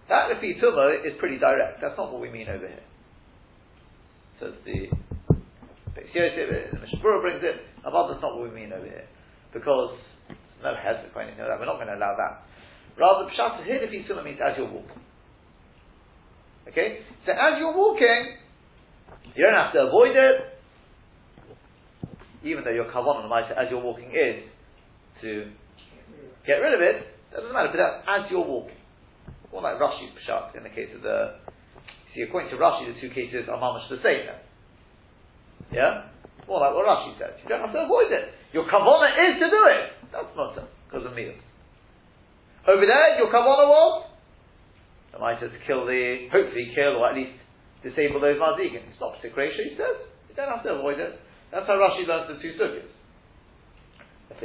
That 0.09 0.31
Lefi 0.31 0.59
Tuma 0.59 1.07
is 1.07 1.14
pretty 1.18 1.38
direct. 1.38 1.79
That's 1.81 1.94
not 1.96 2.11
what 2.11 2.20
we 2.20 2.31
mean 2.31 2.49
over 2.49 2.66
here. 2.66 2.87
So 4.38 4.53
it's 4.55 4.62
the 4.66 4.90
the 5.96 6.79
Mishnah 6.79 7.20
brings 7.22 7.42
it. 7.42 7.57
Above 7.85 8.11
that's 8.11 8.22
not 8.22 8.37
what 8.37 8.51
we 8.51 8.55
mean 8.55 8.72
over 8.72 8.85
here. 8.85 9.07
Because 9.53 9.96
no 10.62 10.75
hezek 10.75 11.14
or 11.14 11.22
anything 11.22 11.40
like 11.40 11.49
that. 11.49 11.61
We're 11.61 11.66
not 11.66 11.77
going 11.77 11.88
to 11.88 11.96
allow 11.96 12.14
that. 12.16 12.44
Rather, 12.99 13.29
Pshat 13.31 13.65
here, 13.65 13.77
if 13.83 13.91
Yisuma 13.91 14.25
means 14.25 14.41
as 14.41 14.57
you're 14.57 14.71
walking. 14.71 15.03
Okay? 16.69 17.01
So 17.27 17.33
as 17.33 17.59
you're 17.59 17.77
walking, 17.77 18.37
you 19.35 19.45
don't 19.45 19.55
have 19.55 19.73
to 19.73 19.87
avoid 19.87 20.17
it, 20.17 20.57
even 22.45 22.65
though 22.65 22.73
your 22.73 22.87
kavan 22.87 23.25
on 23.25 23.29
the 23.29 23.61
as 23.61 23.69
you're 23.71 23.83
walking 23.83 24.11
is 24.15 24.45
to 25.21 25.51
get 26.47 26.63
rid 26.63 26.75
of 26.75 26.81
it, 26.81 27.03
that 27.33 27.41
doesn't 27.43 27.53
matter, 27.53 27.69
but 27.69 27.79
that's 27.79 28.01
as 28.07 28.31
you're 28.31 28.47
walking. 28.47 28.79
More 29.53 29.63
like 29.63 29.77
Rashi's 29.77 30.13
Pshat 30.25 30.57
in 30.57 30.63
the 30.63 30.71
case 30.71 30.91
of 30.95 31.03
the. 31.03 31.37
See, 32.15 32.23
according 32.23 32.51
to 32.51 32.57
Rashi, 32.57 32.93
the 32.95 33.01
two 33.01 33.13
cases 33.13 33.49
are 33.49 33.59
mamash 33.59 33.89
the 33.91 34.01
same 34.01 34.25
then. 34.25 34.41
Yeah? 35.73 36.09
More 36.49 36.61
like 36.61 36.73
what 36.73 36.87
Rashi 36.87 37.19
says. 37.19 37.37
You 37.43 37.49
don't 37.49 37.61
have 37.61 37.73
to 37.73 37.85
avoid 37.85 38.13
it. 38.13 38.33
Your 38.53 38.65
kavana 38.65 39.13
is 39.17 39.41
to 39.41 39.49
do 39.51 39.63
it. 39.69 39.85
That's 40.13 40.33
not 40.37 40.57
because 40.89 41.05
of 41.05 41.15
meals. 41.15 41.41
Over 42.66 42.83
there, 42.83 43.18
you'll 43.18 43.31
come 43.31 43.46
on 43.46 43.62
a 43.62 43.68
was 43.70 44.07
the 45.16 45.22
might 45.22 45.40
to 45.40 45.48
kill 45.66 45.87
the, 45.87 46.29
hopefully 46.29 46.72
kill 46.74 47.00
or 47.00 47.09
at 47.09 47.16
least 47.16 47.33
disable 47.83 48.20
those 48.20 48.37
mazikin. 48.37 48.85
It's 48.90 49.00
not 49.00 49.16
secretion, 49.22 49.72
he 49.72 49.76
says. 49.76 49.96
You 50.29 50.35
don't 50.37 50.52
have 50.52 50.62
to 50.64 50.76
avoid 50.76 51.00
it. 51.00 51.16
That's 51.50 51.66
how 51.66 51.81
Rashi 51.81 52.05
learns 52.05 52.29
the 52.29 52.37
two 52.42 52.52
sukkahs. 52.61 52.90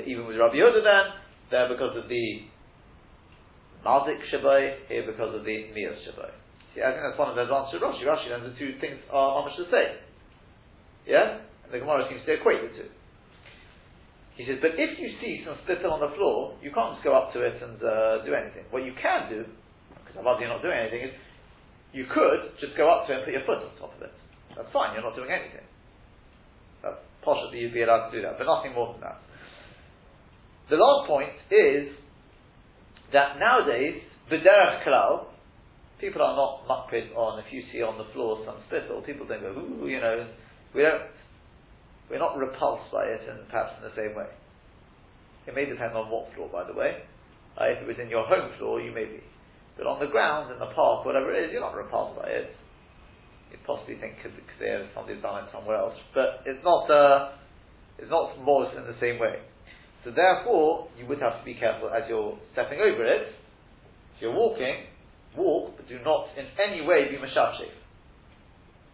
Even 0.07 0.27
with 0.27 0.37
Rabbi 0.37 0.55
Yehuda 0.55 0.79
then, 0.85 1.05
there 1.49 1.67
because 1.67 1.97
of 1.97 2.07
the 2.07 2.47
mazik 3.83 4.21
shabai, 4.31 4.87
here 4.87 5.03
because 5.03 5.35
of 5.35 5.43
the 5.43 5.57
miyas 5.75 5.99
shabai. 6.07 6.31
See, 6.71 6.79
I 6.79 6.95
think 6.95 7.03
that's 7.03 7.19
one 7.19 7.27
of 7.27 7.35
the 7.35 7.43
advantages 7.43 7.81
of 7.81 7.83
Rashi. 7.83 8.07
Rashi 8.07 8.29
learns 8.29 8.53
the 8.53 8.55
two 8.55 8.79
things 8.79 9.01
are 9.11 9.41
almost 9.41 9.57
the 9.59 9.67
same. 9.67 9.99
Yeah? 11.03 11.43
And 11.65 11.73
the 11.73 11.79
Gemara 11.79 12.07
seems 12.07 12.23
to 12.25 12.33
equate 12.39 12.61
the 12.63 12.71
two. 12.77 12.89
He 14.41 14.49
says, 14.49 14.57
but 14.57 14.73
if 14.73 14.97
you 14.97 15.13
see 15.21 15.45
some 15.45 15.53
spittle 15.61 15.93
on 15.93 16.01
the 16.01 16.09
floor, 16.17 16.57
you 16.65 16.73
can't 16.73 16.97
just 16.97 17.05
go 17.05 17.13
up 17.13 17.29
to 17.37 17.45
it 17.45 17.61
and 17.61 17.77
uh, 17.77 18.25
do 18.25 18.33
anything. 18.33 18.65
What 18.73 18.81
you 18.81 18.97
can 18.97 19.29
do, 19.29 19.45
because 20.01 20.17
otherwise 20.17 20.41
you're 20.41 20.49
not 20.49 20.65
doing 20.65 20.81
anything, 20.81 21.05
is 21.05 21.13
you 21.93 22.09
could 22.09 22.57
just 22.57 22.73
go 22.73 22.89
up 22.89 23.05
to 23.05 23.13
it 23.13 23.21
and 23.21 23.25
put 23.29 23.37
your 23.37 23.45
foot 23.45 23.61
on 23.61 23.69
top 23.77 23.93
of 23.93 24.01
it. 24.01 24.09
That's 24.57 24.73
fine, 24.73 24.97
you're 24.97 25.05
not 25.05 25.13
doing 25.13 25.29
anything. 25.29 25.61
That's 26.81 26.97
possibly 27.21 27.61
you'd 27.61 27.77
be 27.77 27.85
allowed 27.85 28.09
to 28.09 28.17
do 28.17 28.25
that, 28.25 28.41
but 28.41 28.49
nothing 28.49 28.73
more 28.73 28.97
than 28.97 29.05
that. 29.05 29.21
The 30.73 30.81
last 30.81 31.05
point 31.05 31.37
is 31.53 31.93
that 33.13 33.37
nowadays, 33.37 34.01
the 34.33 34.41
derech 34.41 34.89
klal, 34.89 35.29
people 36.01 36.25
are 36.25 36.33
not 36.33 36.65
makpid 36.65 37.13
on 37.13 37.37
if 37.37 37.53
you 37.53 37.61
see 37.69 37.85
on 37.85 38.01
the 38.01 38.09
floor 38.09 38.41
some 38.49 38.57
spittle, 38.65 39.05
people 39.05 39.29
don't 39.29 39.45
go, 39.45 39.53
ooh, 39.53 39.85
you 39.85 40.01
know, 40.01 40.25
we 40.73 40.81
don't, 40.81 41.13
we're 42.11 42.19
not 42.19 42.35
repulsed 42.35 42.91
by 42.91 43.07
it 43.07 43.23
and 43.23 43.47
perhaps 43.47 43.71
in 43.79 43.87
the 43.87 43.95
same 43.95 44.11
way. 44.15 44.27
It 45.47 45.55
may 45.55 45.65
depend 45.65 45.95
on 45.95 46.11
what 46.11 46.27
floor, 46.35 46.51
by 46.51 46.67
the 46.67 46.75
way. 46.75 47.01
Uh, 47.55 47.71
if 47.71 47.81
it 47.81 47.87
was 47.87 47.95
in 48.03 48.09
your 48.11 48.27
home 48.27 48.51
floor, 48.59 48.81
you 48.81 48.91
may 48.91 49.05
be. 49.05 49.23
But 49.77 49.87
on 49.87 49.99
the 50.03 50.11
ground, 50.11 50.51
in 50.51 50.59
the 50.59 50.69
park, 50.75 51.05
whatever 51.05 51.33
it 51.33 51.47
is, 51.47 51.49
you're 51.51 51.63
not 51.63 51.73
repulsed 51.73 52.19
by 52.19 52.27
it. 52.27 52.51
You 53.51 53.57
possibly 53.65 53.95
think 53.95 54.19
because 54.19 54.87
somebody's 54.93 55.23
done 55.23 55.43
it 55.43 55.49
somewhere 55.51 55.77
else. 55.77 55.95
But 56.13 56.43
it's 56.45 56.63
not, 56.63 56.91
uh, 56.91 57.31
it's 57.97 58.11
not 58.11 58.35
more 58.43 58.67
in 58.75 58.83
the 58.83 58.95
same 58.99 59.17
way. 59.17 59.39
So 60.03 60.11
therefore, 60.11 60.87
you 60.99 61.07
would 61.07 61.19
have 61.19 61.39
to 61.39 61.45
be 61.45 61.55
careful 61.55 61.89
as 61.89 62.03
you're 62.09 62.37
stepping 62.53 62.79
over 62.79 63.05
it. 63.07 63.31
If 64.15 64.21
you're 64.21 64.35
walking, 64.35 64.85
walk, 65.37 65.77
but 65.77 65.87
do 65.87 65.97
not 66.03 66.27
in 66.37 66.45
any 66.59 66.85
way 66.85 67.07
be 67.09 67.17
mashafshif. 67.17 67.71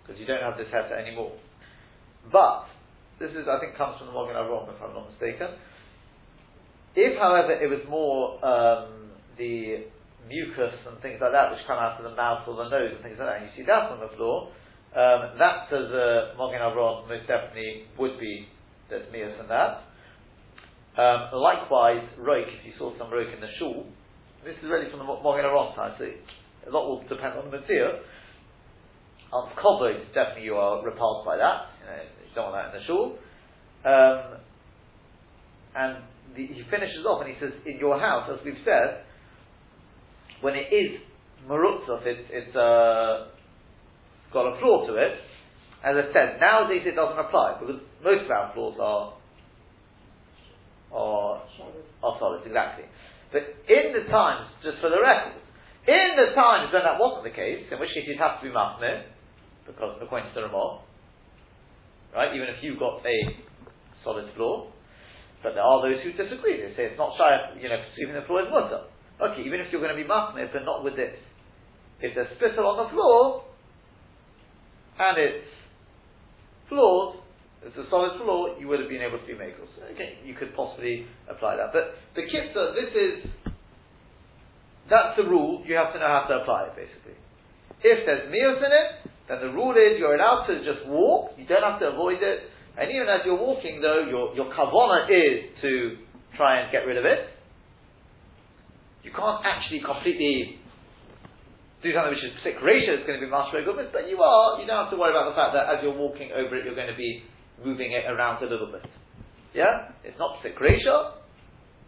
Because 0.02 0.20
you 0.20 0.26
don't 0.26 0.42
have 0.42 0.58
this 0.58 0.68
heta 0.74 0.94
anymore. 0.94 1.34
But, 2.32 2.66
this 3.20 3.32
is, 3.34 3.50
I 3.50 3.58
think, 3.60 3.78
comes 3.78 3.98
from 3.98 4.08
the 4.08 4.16
Magen 4.16 4.38
Avraham, 4.38 4.70
if 4.70 4.78
I'm 4.82 4.94
not 4.94 5.10
mistaken. 5.10 5.58
If, 6.94 7.18
however, 7.18 7.54
it 7.54 7.70
was 7.70 7.82
more 7.90 8.38
um, 8.46 9.14
the 9.38 9.86
mucus 10.30 10.76
and 10.86 11.00
things 11.02 11.18
like 11.22 11.32
that 11.32 11.50
which 11.50 11.62
come 11.66 11.78
out 11.78 11.98
of 11.98 12.06
the 12.06 12.16
mouth 12.16 12.46
or 12.46 12.58
the 12.58 12.70
nose 12.70 12.94
and 12.94 13.02
things 13.02 13.18
like 13.18 13.30
that, 13.30 13.38
and 13.42 13.46
you 13.50 13.54
see 13.58 13.66
that 13.66 13.90
on 13.90 14.02
the 14.02 14.12
floor, 14.18 14.54
um, 14.98 15.38
that, 15.38 15.70
says 15.70 15.90
uh, 15.94 16.34
Magen 16.38 16.62
Avraham, 16.62 17.10
most 17.10 17.26
definitely 17.26 17.86
would 17.98 18.20
be 18.20 18.50
there's 18.90 19.06
mias 19.12 19.36
in 19.40 19.48
that. 19.50 19.84
Um, 20.98 21.30
likewise, 21.38 22.06
roik, 22.18 22.50
if 22.50 22.66
you 22.66 22.74
saw 22.78 22.98
some 22.98 23.14
roik 23.14 23.34
in 23.34 23.42
the 23.42 23.52
shul, 23.60 23.86
this 24.46 24.56
is 24.58 24.70
really 24.70 24.90
from 24.90 25.00
the 25.02 25.06
Magen 25.06 25.46
Avraham 25.46 25.76
time, 25.76 25.94
so 25.98 26.06
a 26.06 26.72
lot 26.72 26.88
will 26.88 27.02
depend 27.10 27.38
on 27.38 27.50
the 27.50 27.58
material. 27.62 28.00
on 29.32 29.52
kobod, 29.56 30.14
definitely 30.14 30.46
you 30.46 30.56
are 30.56 30.84
repulsed 30.84 31.26
by 31.26 31.38
that. 31.38 31.70
You, 31.80 31.86
know, 31.86 32.17
don't 32.38 32.54
want 32.54 32.62
that 32.62 32.76
in 32.76 32.82
the 32.82 32.86
shul. 32.86 33.18
Um, 33.82 34.38
and 35.74 35.92
the, 36.38 36.46
he 36.46 36.62
finishes 36.70 37.06
off 37.06 37.26
and 37.26 37.34
he 37.34 37.38
says, 37.42 37.54
in 37.66 37.78
your 37.82 38.00
house, 38.00 38.30
as 38.30 38.40
we've 38.46 38.62
said, 38.64 39.04
when 40.42 40.54
it 40.54 40.70
is 40.70 41.02
marutzov, 41.50 42.06
it, 42.06 42.30
it's 42.30 42.56
uh, 42.56 43.34
got 44.32 44.54
a 44.54 44.60
floor 44.60 44.86
to 44.88 44.94
it. 44.96 45.18
As 45.84 45.96
I 45.98 46.06
said, 46.14 46.40
nowadays 46.40 46.86
it 46.86 46.96
doesn't 46.96 47.18
apply 47.18 47.58
because 47.60 47.82
most 48.04 48.26
of 48.26 48.32
our 48.32 48.54
floors 48.54 48.78
are 48.82 49.14
are, 50.94 51.44
are 52.02 52.16
solid, 52.20 52.46
exactly. 52.46 52.86
But 53.32 53.44
in 53.68 53.92
the 53.92 54.08
times, 54.10 54.48
just 54.64 54.80
for 54.80 54.90
the 54.90 55.02
record, 55.02 55.36
in 55.88 56.16
the 56.16 56.34
times 56.34 56.72
when 56.72 56.84
that 56.84 56.96
wasn't 57.00 57.28
the 57.28 57.36
case, 57.36 57.68
in 57.72 57.80
which 57.80 57.92
case 57.92 58.08
you'd 58.08 58.20
have 58.20 58.40
to 58.40 58.48
be 58.48 58.54
machmir, 58.54 59.04
because 59.68 60.00
according 60.02 60.32
to 60.32 60.36
the 60.36 60.48
Ramah, 60.48 60.87
right, 62.18 62.34
even 62.34 62.50
if 62.50 62.58
you've 62.66 62.82
got 62.82 63.06
a 63.06 63.18
solid 64.04 64.26
floor, 64.36 64.74
but 65.44 65.54
there 65.54 65.64
are 65.64 65.82
those 65.86 66.02
who 66.02 66.12
disagree. 66.18 66.58
They 66.58 66.74
say 66.74 66.90
it's 66.90 66.98
not 66.98 67.14
shy, 67.18 67.62
you 67.62 67.70
know, 67.70 67.78
even 68.02 68.18
the 68.18 68.26
floor 68.26 68.42
is 68.42 68.50
mutter. 68.50 68.90
Okay, 69.22 69.46
even 69.46 69.62
if 69.62 69.72
you're 69.72 69.82
going 69.82 69.94
to 69.94 70.02
be 70.02 70.08
machmir, 70.08 70.50
but 70.52 70.66
not 70.66 70.84
with 70.84 70.96
this. 70.98 71.14
If 72.02 72.14
there's 72.14 72.30
spittle 72.38 72.66
on 72.66 72.86
the 72.86 72.90
floor, 72.94 73.46
and 75.00 75.18
it's 75.18 75.50
floored, 76.70 77.22
it's 77.64 77.78
a 77.78 77.86
solid 77.90 78.18
floor, 78.22 78.58
you 78.60 78.68
would 78.68 78.80
have 78.80 78.90
been 78.90 79.02
able 79.02 79.18
to 79.18 79.26
be 79.26 79.34
makos. 79.34 79.70
Okay, 79.94 80.18
you 80.26 80.34
could 80.34 80.56
possibly 80.56 81.06
apply 81.30 81.58
that. 81.58 81.74
But 81.74 81.98
the 82.16 82.22
kitzah, 82.22 82.74
this 82.74 82.94
is, 82.94 83.30
that's 84.90 85.18
the 85.18 85.24
rule, 85.24 85.64
you 85.66 85.76
have 85.76 85.94
to 85.94 86.00
know 86.00 86.08
how 86.08 86.26
to 86.30 86.42
apply 86.42 86.70
it, 86.70 86.76
basically. 86.78 87.18
If 87.82 88.06
there's 88.06 88.30
meals 88.32 88.58
in 88.58 88.72
it, 88.74 89.17
then 89.28 89.40
the 89.44 89.52
rule 89.52 89.76
is 89.76 90.00
you're 90.00 90.16
allowed 90.16 90.48
to 90.48 90.64
just 90.64 90.88
walk, 90.88 91.36
you 91.38 91.46
don't 91.46 91.64
have 91.64 91.80
to 91.80 91.92
avoid 91.92 92.24
it, 92.24 92.48
and 92.80 92.92
even 92.92 93.10
as 93.10 93.26
you're 93.26 93.40
walking 93.40 93.82
though, 93.82 94.08
your, 94.08 94.36
your 94.36 94.48
kavana 94.54 95.10
is 95.12 95.52
to 95.62 95.98
try 96.36 96.62
and 96.62 96.72
get 96.72 96.88
rid 96.88 96.98
of 96.98 97.06
it. 97.06 97.28
You 99.04 99.12
can't 99.12 99.44
actually 99.44 99.82
completely 99.84 100.60
do 101.84 101.94
something 101.94 102.14
which 102.16 102.26
is 102.26 102.34
sick 102.42 102.58
ratio, 102.64 102.98
it's 102.98 103.06
going 103.06 103.20
to 103.20 103.26
be 103.26 103.30
master 103.30 103.62
goodness, 103.62 103.94
but 103.94 104.10
you 104.10 104.18
are, 104.24 104.60
you 104.60 104.66
don't 104.66 104.88
have 104.88 104.92
to 104.92 104.98
worry 104.98 105.14
about 105.14 105.30
the 105.30 105.38
fact 105.38 105.54
that 105.54 105.70
as 105.70 105.84
you're 105.84 105.96
walking 105.96 106.34
over 106.34 106.58
it, 106.58 106.66
you're 106.66 106.76
going 106.76 106.90
to 106.90 106.98
be 106.98 107.22
moving 107.64 107.92
it 107.94 108.10
around 108.10 108.42
a 108.42 108.50
little 108.50 108.72
bit. 108.72 108.86
Yeah? 109.54 109.94
It's 110.04 110.18
not 110.18 110.42
sick 110.42 110.58
ratio, 110.60 111.22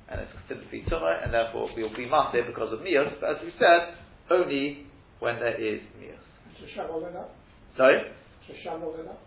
and 0.10 0.21
it's 0.21 0.32
considered 0.45 0.69
to 0.69 0.89
tumor, 0.89 1.13
and 1.23 1.34
therefore 1.34 1.69
we 1.75 1.82
will 1.82 1.95
be 1.95 2.06
master 2.06 2.45
because 2.45 2.73
of 2.73 2.86
mios, 2.86 3.13
but 3.21 3.38
as 3.38 3.39
we 3.41 3.52
said, 3.58 3.97
only 4.30 4.86
when 5.19 5.41
there 5.41 5.58
is 5.58 5.82
mios. 5.97 6.29
To 6.60 6.65
shovel 6.76 7.06
it 7.06 7.15
up? 7.15 7.36
Sorry? 7.78 8.04
To 8.04 8.54
shovel 8.63 8.95
it 9.00 9.08
up? 9.08 9.19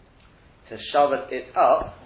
To 0.68 0.76
shovel 0.92 1.24
it 1.30 1.56
up, 1.56 1.96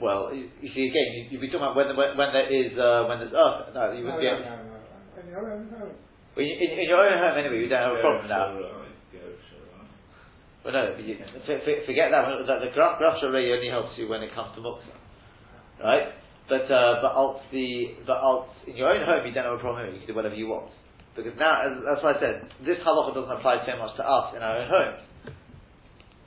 well, 0.00 0.34
you, 0.34 0.50
you 0.60 0.70
see 0.74 0.90
again, 0.90 1.06
you, 1.14 1.22
you'd 1.30 1.40
be 1.40 1.46
talking 1.46 1.62
about 1.62 1.76
when, 1.76 1.94
when, 1.96 2.18
when 2.18 2.32
there 2.34 2.50
is, 2.50 2.74
uh, 2.74 3.06
when 3.06 3.22
there's 3.22 3.32
earth, 3.34 3.70
no, 3.74 3.92
you 3.94 4.02
No, 4.02 4.18
be 4.18 4.26
no, 4.26 4.34
able 4.34 4.42
no, 4.42 4.56
no. 4.66 5.22
In 5.22 5.30
your 5.30 5.46
own 5.52 5.70
home. 5.70 5.94
Well, 6.34 6.44
you, 6.44 6.54
in, 6.58 6.70
in 6.78 6.88
your 6.90 6.98
own 6.98 7.14
home 7.14 7.38
anyway, 7.38 7.62
you 7.62 7.68
don't 7.70 7.82
have 7.82 7.94
a 7.94 8.02
problem 8.02 8.26
now. 8.28 8.58
Well, 10.64 10.72
no, 10.72 10.96
you, 10.98 11.20
f- 11.20 11.46
f- 11.46 11.86
forget 11.86 12.10
that. 12.10 12.26
When, 12.26 12.40
the, 12.46 12.66
the 12.66 12.72
graph 12.72 12.98
array 13.22 13.52
only 13.52 13.68
helps 13.68 13.98
you 13.98 14.08
when 14.08 14.22
it 14.22 14.34
comes 14.34 14.56
to 14.56 14.62
muksa, 14.62 14.96
right? 15.78 16.08
But 16.48 16.70
uh, 16.72 17.00
but 17.04 17.12
alt 17.12 17.40
the 17.52 18.00
but 18.06 18.16
alt 18.16 18.48
in 18.66 18.76
your 18.76 18.88
own 18.88 19.04
home 19.04 19.26
you 19.26 19.32
don't 19.32 19.44
have 19.44 19.54
a 19.54 19.58
problem. 19.58 19.92
You 19.92 19.98
can 20.00 20.08
do 20.08 20.14
whatever 20.14 20.34
you 20.34 20.48
want 20.48 20.72
because 21.16 21.32
now 21.38 21.62
as, 21.62 21.78
that's 21.86 22.02
why 22.02 22.14
I 22.14 22.20
said 22.20 22.50
this 22.66 22.78
halacha 22.82 23.14
doesn't 23.14 23.30
apply 23.38 23.62
so 23.66 23.78
much 23.78 23.96
to 23.96 24.04
us 24.04 24.34
in 24.36 24.42
our 24.42 24.58
own 24.58 24.68
homes 24.68 25.02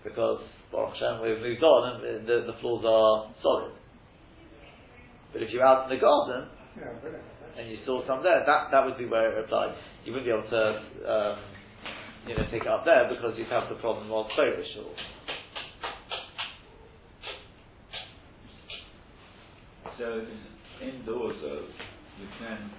because 0.04 0.41
Baruch 0.71 0.93
Hashem 0.95 1.21
we've 1.21 1.39
moved 1.39 1.63
on 1.63 2.06
and 2.06 2.28
the, 2.28 2.47
the 2.47 2.56
floors 2.62 2.86
are 2.88 3.34
solid. 3.43 3.73
But 5.34 5.43
if 5.43 5.52
you're 5.52 5.65
out 5.65 5.91
in 5.91 5.97
the 5.97 6.02
garden 6.02 6.47
Yeah, 6.80 7.60
and 7.60 7.69
you 7.69 7.78
saw 7.86 8.06
some 8.08 8.23
there, 8.23 8.43
that, 8.45 8.71
that 8.71 8.86
would 8.86 8.97
be 8.97 9.06
where 9.06 9.38
it 9.38 9.45
applies. 9.45 9.76
You 10.06 10.13
wouldn't 10.13 10.28
be 10.28 10.32
able 10.32 10.50
to, 10.50 10.63
um, 11.12 11.39
you 12.28 12.36
know, 12.36 12.43
take 12.52 12.62
it 12.62 12.67
up 12.67 12.86
there 12.86 13.10
because 13.10 13.34
you'd 13.38 13.47
have 13.47 13.67
the 13.69 13.76
problem 13.76 14.12
of 14.12 14.28
Polish 14.36 14.67
or. 14.80 14.93
So 19.97 20.26
indoors 20.82 21.36
though, 21.41 21.65
you 22.21 22.28
can 22.38 22.69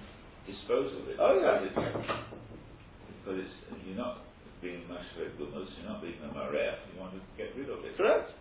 dispose 0.49 0.91
of 0.97 1.05
it. 1.09 1.17
Oh, 1.21 1.37
yeah. 1.37 1.61
Because 1.63 3.37
it's, 3.45 3.55
you're 3.85 3.97
not 3.99 4.25
being 4.61 4.83
mashveh 4.89 5.37
gumus, 5.37 5.69
you're 5.77 5.89
not 5.89 6.01
being 6.01 6.17
a 6.25 6.29
mareh, 6.33 6.73
you 6.89 6.99
want 6.99 7.13
to 7.13 7.21
get 7.37 7.53
rid 7.55 7.69
of 7.69 7.85
it. 7.85 7.95
Correct? 7.95 8.31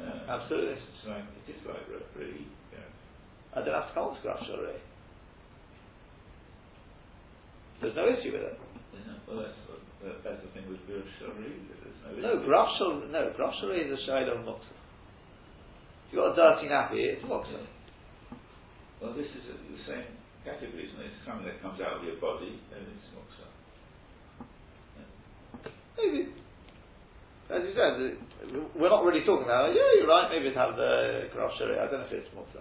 Uh, 0.00 0.40
Absolutely. 0.40 0.74
It's 0.80 1.04
like, 1.06 1.24
it 1.44 1.46
is 1.52 1.60
like 1.68 1.84
re- 1.86 2.08
really, 2.16 2.46
know, 2.72 2.90
I 3.54 3.62
don't 3.62 3.74
have 3.74 3.92
to 3.92 3.94
to 3.94 4.22
Graf 4.22 4.42
already. 4.50 4.82
There's 7.80 7.94
no 7.96 8.06
issue 8.08 8.32
with 8.32 8.42
it. 8.48 8.56
well 9.28 9.44
that's, 9.44 9.58
that- 10.02 10.20
that's 10.24 10.40
the 10.42 10.50
thing 10.56 10.68
with 10.68 10.80
Bir 10.88 11.02
Shari, 11.20 11.52
no 12.22 12.34
No. 12.34 12.44
Graf 12.44 12.68
no, 12.80 13.32
Graf 13.36 13.54
is 13.62 13.92
a 13.92 14.00
shayla 14.10 14.40
of 14.40 14.44
muksa. 14.46 14.72
If 16.08 16.12
you've 16.12 16.22
got 16.22 16.32
a 16.32 16.36
dirty 16.36 16.68
nappy, 16.68 17.02
it's 17.14 17.24
muksa. 17.24 17.60
Well, 19.00 19.12
this 19.14 19.26
is 19.26 19.44
a, 19.50 19.54
the 19.72 19.80
same 19.86 20.23
category, 20.44 20.86
isn't? 20.86 21.00
It's 21.00 21.24
something 21.24 21.48
that 21.48 21.58
comes 21.64 21.80
out 21.80 21.98
of 21.98 22.04
your 22.04 22.20
body, 22.20 22.60
and 22.70 22.84
it's 22.84 23.08
moksa. 23.16 23.48
Maybe. 25.96 26.36
As 27.48 27.60
you 27.64 27.72
said, 27.76 27.92
we're 28.76 28.92
not 28.92 29.04
really 29.04 29.24
talking 29.24 29.44
about, 29.44 29.72
yeah, 29.72 29.84
you're 30.00 30.08
right, 30.08 30.28
maybe 30.32 30.48
it'd 30.48 30.56
have 30.56 30.76
the 30.76 31.28
Graf 31.32 31.52
I 31.60 31.88
don't 31.88 32.00
know 32.00 32.08
if 32.08 32.12
it's 32.12 32.32
muksa. 32.32 32.60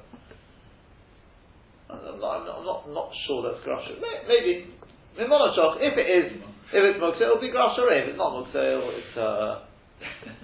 I'm 1.91 2.19
not, 2.19 2.39
I'm 2.39 2.45
not, 2.47 2.55
I'm 2.59 2.65
not, 2.65 2.79
not 2.91 3.09
sure 3.27 3.43
that's 3.47 3.63
Graf 3.63 3.83
Maybe. 4.27 4.71
In 5.19 5.29
Monochoch, 5.29 5.77
if 5.79 5.93
it 5.93 6.07
is, 6.07 6.27
if 6.73 6.81
it's 6.83 6.99
muksa, 6.99 7.21
it'll 7.21 7.39
be 7.39 7.51
Graf 7.51 7.75
If 7.79 8.11
it's 8.11 8.17
not 8.17 8.31
muksa, 8.35 8.59
it's, 8.91 9.15
uh, 9.15 9.51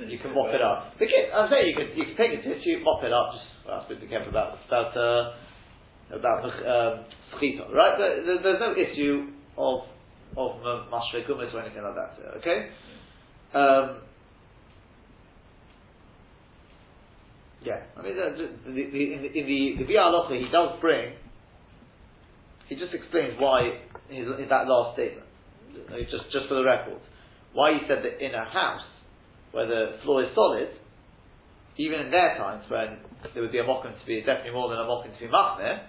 you 0.08 0.20
can 0.20 0.32
mop 0.36 0.56
it 0.56 0.62
up. 0.64 0.96
The 1.00 1.08
kid, 1.08 1.32
I'm 1.36 1.52
saying 1.52 1.68
you 1.68 1.76
can, 1.76 1.88
you 1.96 2.06
can 2.12 2.16
take 2.16 2.40
a 2.40 2.42
tissue, 2.44 2.80
mop 2.84 3.04
it 3.04 3.12
up, 3.12 3.36
just, 3.36 3.48
I 3.68 3.84
have 3.84 3.88
to 3.92 3.96
be 4.00 4.08
careful 4.08 4.32
about, 4.32 4.60
about, 4.68 4.96
uh, 4.96 5.49
about 6.14 6.44
schita, 6.44 7.72
right? 7.74 7.98
There, 7.98 8.42
there's 8.42 8.60
no 8.60 8.74
issue 8.74 9.28
of 9.58 9.82
of 10.38 10.62
mashre 10.92 11.28
gumis 11.28 11.54
or 11.54 11.62
anything 11.62 11.84
like 11.84 11.96
that. 11.96 12.38
Okay. 12.38 12.70
Um, 13.54 14.02
yeah, 17.64 17.82
I 17.98 18.02
mean, 18.02 18.16
the, 18.16 18.48
the, 18.66 18.72
the, 18.72 19.14
in 19.14 19.22
the 19.22 19.40
in 19.40 19.46
the, 19.48 19.86
the 19.86 20.38
he 20.38 20.52
does 20.52 20.80
bring. 20.80 21.14
He 22.68 22.76
just 22.76 22.94
explains 22.94 23.34
why 23.40 23.82
his, 24.10 24.28
in 24.28 24.48
that 24.50 24.68
last 24.68 24.94
statement, 24.94 25.26
uh, 25.90 25.98
just 26.12 26.32
just 26.32 26.48
for 26.48 26.56
the 26.56 26.64
record, 26.64 27.02
why 27.54 27.74
he 27.74 27.80
said 27.88 28.06
that 28.06 28.24
in 28.24 28.34
a 28.36 28.46
house 28.46 28.86
where 29.52 29.66
the 29.66 29.98
floor 30.04 30.24
is 30.24 30.30
solid, 30.36 30.70
even 31.78 32.00
in 32.00 32.12
their 32.12 32.38
times 32.38 32.64
when 32.70 33.00
there 33.34 33.42
would 33.42 33.52
be 33.52 33.58
a 33.58 33.64
mokum 33.64 34.00
to 34.00 34.06
be 34.06 34.22
definitely 34.22 34.52
more 34.52 34.70
than 34.70 34.78
a 34.78 34.84
mokum 34.84 35.12
to 35.12 35.20
be 35.20 35.28
machmir, 35.28 35.82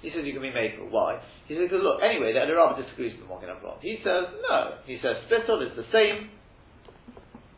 he 0.00 0.08
says 0.08 0.24
you 0.24 0.32
can 0.32 0.42
be 0.42 0.54
made 0.54 0.78
for 0.78 0.88
Why? 0.88 1.20
He 1.46 1.54
says, 1.54 1.68
look, 1.70 2.00
anyway, 2.00 2.32
the 2.32 2.40
Rabbi 2.48 2.80
disagrees 2.80 3.12
with 3.18 3.28
the 3.28 3.30
Magen 3.34 3.52
Avraham. 3.52 3.76
He 3.82 4.00
says, 4.00 4.32
no. 4.40 4.80
He 4.86 4.96
says, 5.02 5.20
spittle 5.28 5.60
is 5.60 5.76
the 5.76 5.84
same, 5.92 6.30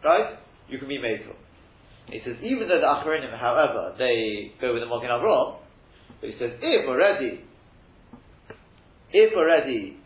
right? 0.02 0.40
You 0.68 0.78
can 0.78 0.88
be 0.88 0.98
made 0.98 1.22
for. 1.22 1.36
He 2.10 2.20
says, 2.24 2.36
even 2.42 2.66
though 2.66 2.82
the 2.82 2.90
Acharinim, 2.90 3.30
however, 3.38 3.94
they 3.96 4.52
go 4.60 4.74
with 4.74 4.82
the 4.82 4.90
Magen 4.90 5.14
Avraham, 5.14 5.62
but 6.20 6.30
he 6.30 6.36
says, 6.38 6.58
if 6.58 6.88
already, 6.88 7.44
if 9.12 9.30
already 9.36 9.96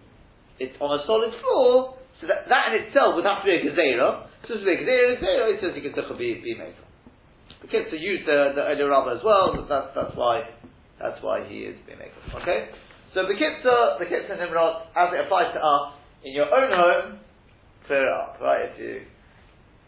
it's 0.58 0.76
on 0.80 1.00
a 1.00 1.02
solid 1.06 1.32
floor, 1.40 1.96
so 2.20 2.26
that, 2.26 2.50
that 2.50 2.74
in 2.74 2.86
itself 2.86 3.14
would 3.14 3.24
have 3.24 3.40
to 3.42 3.46
be 3.46 3.56
a 3.56 3.62
gezerah. 3.62 4.26
So 4.46 4.58
be 4.58 4.74
a 4.74 4.78
gezerah, 4.82 5.22
gezerah, 5.22 5.54
he 5.54 5.56
says 5.62 5.70
you 5.74 5.82
can 5.82 5.94
still 5.94 6.18
be, 6.18 6.42
be 6.42 6.58
makel. 6.58 6.84
The 7.62 7.68
kids 7.68 7.90
to 7.90 7.96
use 7.96 8.22
the, 8.26 8.52
the 8.54 8.62
Eli 8.74 8.86
Rabbah 8.86 9.18
as 9.18 9.24
well, 9.24 9.66
that's, 9.66 9.94
that's 9.94 10.14
why 10.14 10.46
that's 11.00 11.22
why 11.22 11.46
he 11.46 11.66
is 11.66 11.76
being 11.86 11.98
makel. 11.98 12.42
Okay? 12.42 12.68
So 13.14 13.22
the 13.24 13.34
kitzah, 13.34 13.98
the 13.98 14.04
kitzah 14.04 14.38
nimrod, 14.38 14.90
as 14.94 15.08
it 15.14 15.24
applies 15.24 15.54
to 15.54 15.60
us, 15.60 15.94
in 16.24 16.34
your 16.34 16.50
own 16.52 16.70
home, 16.70 17.18
clear 17.86 18.04
it 18.04 18.12
up, 18.12 18.36
right? 18.40 18.68
If 18.68 18.78
you, 18.78 19.02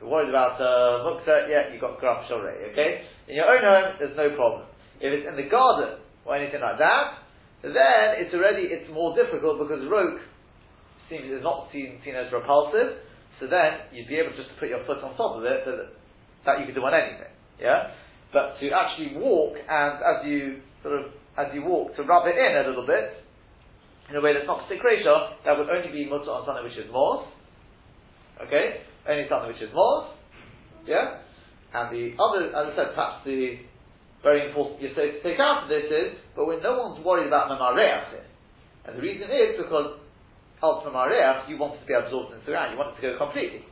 you're 0.00 0.08
worried 0.08 0.30
about 0.30 0.56
uh, 0.56 1.04
muksa, 1.04 1.50
yeah, 1.50 1.72
you've 1.72 1.80
got 1.80 1.98
graf 2.00 2.24
shalrei, 2.30 2.72
okay? 2.72 3.02
In 3.28 3.36
your 3.36 3.50
own 3.50 3.60
home, 3.60 3.96
there's 3.98 4.16
no 4.16 4.34
problem. 4.34 4.66
If 5.00 5.12
it's 5.12 5.28
in 5.28 5.36
the 5.36 5.50
garden, 5.50 6.00
or 6.24 6.36
anything 6.36 6.60
like 6.60 6.78
that, 6.78 7.26
then 7.62 8.22
it's 8.22 8.32
already, 8.32 8.68
it's 8.70 8.88
more 8.92 9.16
difficult 9.16 9.58
because 9.60 9.84
roke 9.90 10.20
seems, 11.08 11.26
is 11.26 11.42
not 11.42 11.68
seen, 11.72 12.00
seen 12.04 12.14
as 12.14 12.32
repulsive, 12.32 13.02
so 13.40 13.46
then 13.48 13.90
you'd 13.92 14.08
be 14.08 14.16
able 14.16 14.30
just 14.36 14.48
to 14.48 14.56
put 14.60 14.68
your 14.68 14.84
foot 14.86 15.02
on 15.02 15.16
top 15.16 15.36
of 15.36 15.44
it, 15.44 15.64
so 15.64 15.76
that, 15.76 15.90
that 16.46 16.60
you 16.60 16.66
could 16.66 16.74
do 16.74 16.84
on 16.84 16.94
anything, 16.94 17.32
yeah? 17.60 17.92
But 18.32 18.60
to 18.60 18.70
actually 18.70 19.18
walk, 19.18 19.58
and 19.58 19.98
as 19.98 20.18
you 20.24 20.62
sort 20.82 21.00
of, 21.00 21.12
as 21.36 21.54
you 21.54 21.62
walk, 21.62 21.96
to 21.96 22.02
rub 22.02 22.26
it 22.26 22.36
in 22.36 22.56
a 22.56 22.68
little 22.68 22.86
bit, 22.86 23.24
in 24.10 24.16
a 24.16 24.20
way 24.20 24.34
that's 24.34 24.46
not 24.46 24.66
stick 24.66 24.80
that 24.82 25.58
would 25.58 25.70
only 25.70 25.92
be 25.92 26.08
mutter 26.08 26.30
on 26.30 26.44
something 26.46 26.64
which 26.64 26.78
is 26.78 26.90
more. 26.90 27.26
Okay? 28.42 28.82
only 29.08 29.24
something 29.28 29.48
which 29.48 29.62
is 29.62 29.72
more, 29.72 30.12
yeah? 30.84 31.24
And 31.72 31.88
the 31.94 32.18
other, 32.18 32.50
as 32.50 32.72
I 32.72 32.76
said, 32.76 32.88
perhaps 32.94 33.24
the 33.24 33.62
very 34.22 34.48
important 34.48 34.82
you 34.82 34.92
take 34.92 35.40
out 35.40 35.64
of 35.64 35.68
this 35.70 35.86
is, 35.88 36.18
but 36.36 36.44
when 36.44 36.60
no 36.60 36.76
one's 36.76 37.00
worried 37.04 37.28
about 37.28 37.48
mamareach 37.48 38.10
here. 38.10 38.28
And 38.84 38.98
the 38.98 39.02
reason 39.02 39.30
is 39.30 39.56
because 39.56 40.02
al 40.62 40.82
mamareach, 40.84 41.48
you 41.48 41.56
want 41.56 41.78
it 41.78 41.80
to 41.80 41.88
be 41.88 41.94
absorbed 41.94 42.34
into 42.34 42.44
the 42.44 42.52
ground, 42.52 42.74
you 42.74 42.78
want 42.78 42.92
it 42.92 43.00
to 43.00 43.06
go 43.06 43.16
completely. 43.16 43.64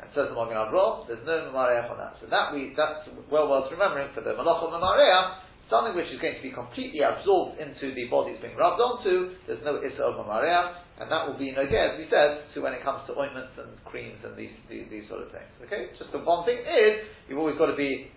And 0.00 0.08
says 0.16 0.32
the 0.32 0.36
Magen 0.38 0.56
Avraham, 0.56 1.04
there's 1.04 1.26
no 1.26 1.52
mamareach 1.52 1.90
on 1.90 1.98
that. 1.98 2.16
So 2.22 2.30
that 2.30 2.54
we, 2.54 2.72
that's 2.72 3.04
well 3.28 3.50
worth 3.50 3.68
remembering 3.68 4.14
for 4.14 4.22
the 4.22 4.32
malach 4.32 4.64
mamareach, 4.64 5.49
something 5.70 5.94
which 5.94 6.10
is 6.10 6.18
going 6.18 6.34
to 6.36 6.44
be 6.44 6.50
completely 6.50 7.00
absorbed 7.00 7.62
into 7.62 7.94
the 7.94 8.10
body 8.10 8.34
it's 8.34 8.42
being 8.42 8.58
rubbed 8.58 8.82
onto, 8.82 9.38
there's 9.46 9.62
no 9.62 9.78
issa 9.78 10.02
of 10.02 10.18
mamareach, 10.18 11.00
and 11.00 11.06
that 11.08 11.24
will 11.24 11.38
be 11.38 11.54
again, 11.54 11.94
as 11.94 11.96
we 11.96 12.10
said, 12.10 12.44
to 12.52 12.60
when 12.60 12.74
it 12.74 12.82
comes 12.82 13.06
to 13.06 13.14
ointments 13.14 13.54
and 13.56 13.72
creams 13.86 14.18
and 14.26 14.34
these, 14.36 14.52
these, 14.68 14.84
these 14.90 15.06
sort 15.08 15.22
of 15.22 15.30
things. 15.32 15.48
Okay? 15.64 15.94
Just 15.96 16.12
the 16.12 16.20
one 16.20 16.44
thing 16.44 16.60
is, 16.60 17.06
you've 17.30 17.38
always 17.38 17.56
got 17.56 17.70
to 17.72 17.78
be 17.78 18.10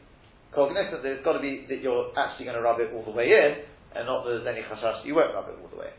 cognizant 0.52 1.06
that 1.06 1.22
it's 1.22 1.26
got 1.26 1.38
to 1.38 1.44
be 1.44 1.70
that 1.70 1.80
you're 1.80 2.12
actually 2.18 2.50
going 2.50 2.58
to 2.58 2.66
rub 2.66 2.82
it 2.82 2.92
all 2.92 3.06
the 3.06 3.16
way 3.16 3.30
in, 3.30 3.63
and 3.96 4.10
not 4.10 4.26
that 4.26 4.42
there's 4.42 4.50
any 4.50 4.66
chashash 4.66 5.06
you 5.06 5.16
won't 5.16 5.32
rub 5.32 5.48
it 5.48 5.56
all 5.62 5.70
the 5.70 5.80
way. 5.80 5.94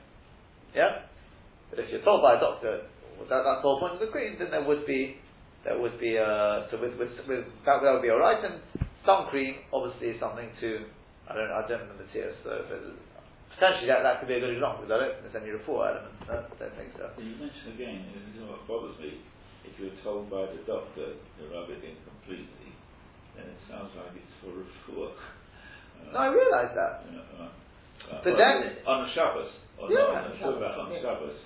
Yeah? 0.75 1.07
But 1.71 1.79
if 1.79 1.90
you're 1.90 2.05
told 2.05 2.21
by 2.21 2.37
a 2.37 2.40
doctor 2.40 2.90
that, 3.31 3.43
that's 3.47 3.62
the 3.62 3.69
whole 3.69 3.81
point 3.81 3.95
of 3.95 4.03
the 4.03 4.11
cream, 4.11 4.37
then 4.38 4.51
there 4.51 4.67
would 4.67 4.87
be 4.87 5.17
there 5.64 5.81
would 5.81 5.99
be 5.99 6.19
uh, 6.19 6.69
so 6.69 6.77
with, 6.77 6.99
with, 6.99 7.14
with 7.27 7.45
that, 7.64 7.81
that 7.81 7.93
would 7.93 8.03
be 8.03 8.11
alright. 8.11 8.45
And 8.45 8.61
sun 9.07 9.27
cream 9.31 9.64
obviously 9.73 10.09
is 10.09 10.21
something 10.21 10.51
to 10.61 10.85
I 11.29 11.33
don't 11.35 11.53
I 11.53 11.63
don't 11.67 11.89
know 11.89 11.97
the 11.97 12.09
tears, 12.13 12.37
so 12.45 12.53
potentially 13.57 13.89
that, 13.89 14.03
that 14.05 14.21
could 14.21 14.29
be 14.29 14.37
a 14.37 14.43
good 14.45 14.59
example 14.59 14.85
because 14.85 14.93
I 14.93 14.99
don't 15.01 15.13
think 15.17 15.25
there's 15.25 15.41
any 15.41 15.51
rapport 15.57 15.89
element. 15.89 16.15
I 16.29 16.45
don't 16.45 16.77
think 16.77 16.91
so. 16.99 17.09
You 17.17 17.39
mentioned 17.41 17.75
again, 17.75 18.09
this 18.13 18.43
is 18.43 18.45
what 18.45 18.67
bothers 18.69 18.99
me. 19.01 19.25
If 19.65 19.81
you're 19.81 19.97
told 20.05 20.29
by 20.29 20.45
the 20.53 20.61
doctor 20.69 21.17
to 21.17 21.43
rub 21.49 21.73
it 21.73 21.81
in 21.81 21.97
completely, 22.05 22.77
then 23.33 23.49
it 23.49 23.61
sounds 23.67 23.91
like 23.97 24.13
it's 24.13 24.37
for 24.45 24.53
a 24.53 24.67
fool. 24.85 25.09
Uh, 25.09 26.13
no, 26.13 26.19
I 26.19 26.29
realise 26.29 26.73
that. 26.77 27.09
Uh, 27.09 27.49
uh, 27.49 28.21
but 28.21 28.37
then 28.37 28.85
on 28.85 29.09
the 29.09 29.11
Shabbos, 29.17 29.49
yeah, 29.89 30.29
the, 30.29 30.45
on, 30.45 30.61
on 30.61 30.93
Shabbos. 31.01 31.39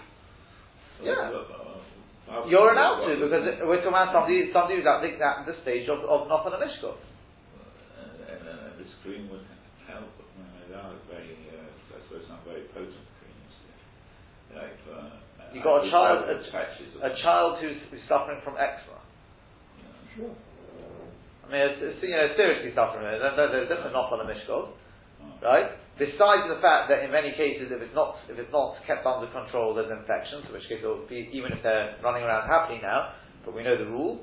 Yeah. 0.99 1.31
You're 2.45 2.75
allowed 2.77 3.09
to 3.09 3.17
because 3.17 3.41
we're 3.65 3.81
talking 3.81 3.95
about 3.95 4.13
somebody, 4.13 4.51
somebody 4.53 4.77
who's 4.77 4.85
at 4.85 5.01
the, 5.01 5.17
at 5.17 5.47
the 5.49 5.57
stage 5.65 5.89
of, 5.89 6.05
of 6.05 6.29
not 6.29 6.45
on 6.45 6.53
a 6.53 6.61
mishkov. 6.61 7.01
And 8.29 8.45
uh, 8.45 8.77
the 8.77 8.85
screen 9.01 9.31
would 9.33 9.47
help. 9.89 10.13
I 10.13 10.25
mean, 10.37 10.69
they 10.69 10.77
are 10.77 10.93
very, 11.09 11.33
uh, 11.57 11.97
I 11.97 11.99
suppose, 12.05 12.29
not 12.29 12.45
very 12.45 12.69
potent 12.77 13.09
creams. 13.17 13.55
Like, 14.53 14.77
uh, 14.89 15.55
you 15.55 15.63
got 15.63 15.85
a 15.85 15.91
child, 15.91 16.29
a, 16.29 16.37
a 16.37 17.13
child 17.23 17.59
who's, 17.61 17.77
who's 17.91 18.05
suffering 18.09 18.41
from 18.45 18.57
eczema. 18.57 19.01
Sure. 20.17 20.35
I 21.45 21.47
mean, 21.49 21.65
it's, 21.65 21.81
it's, 21.81 22.01
you 22.05 22.13
know, 22.13 22.29
seriously 22.37 22.77
suffering. 22.77 23.09
There's, 23.09 23.33
there's 23.37 23.69
different 23.73 23.97
knock 23.97 24.13
on 24.13 24.21
the 24.21 24.29
mishkov, 24.29 24.77
right? 25.41 25.73
Besides 25.97 26.47
the 26.47 26.61
fact 26.61 26.93
that 26.93 27.03
in 27.03 27.11
many 27.11 27.33
cases, 27.35 27.73
if 27.73 27.81
it's 27.83 27.97
not 27.97 28.23
if 28.31 28.39
it's 28.39 28.53
not 28.55 28.79
kept 28.87 29.03
under 29.03 29.27
control, 29.35 29.75
there's 29.75 29.91
infections. 29.91 30.47
In 30.47 30.55
which 30.55 30.69
case, 30.71 30.79
it 30.79 30.87
will 30.87 31.09
be 31.11 31.27
even 31.35 31.51
if 31.51 31.59
they're 31.65 31.99
running 32.05 32.23
around 32.23 32.47
happily 32.47 32.79
now. 32.79 33.19
But 33.43 33.57
we 33.57 33.67
know 33.67 33.75
the 33.75 33.91
rule 33.91 34.23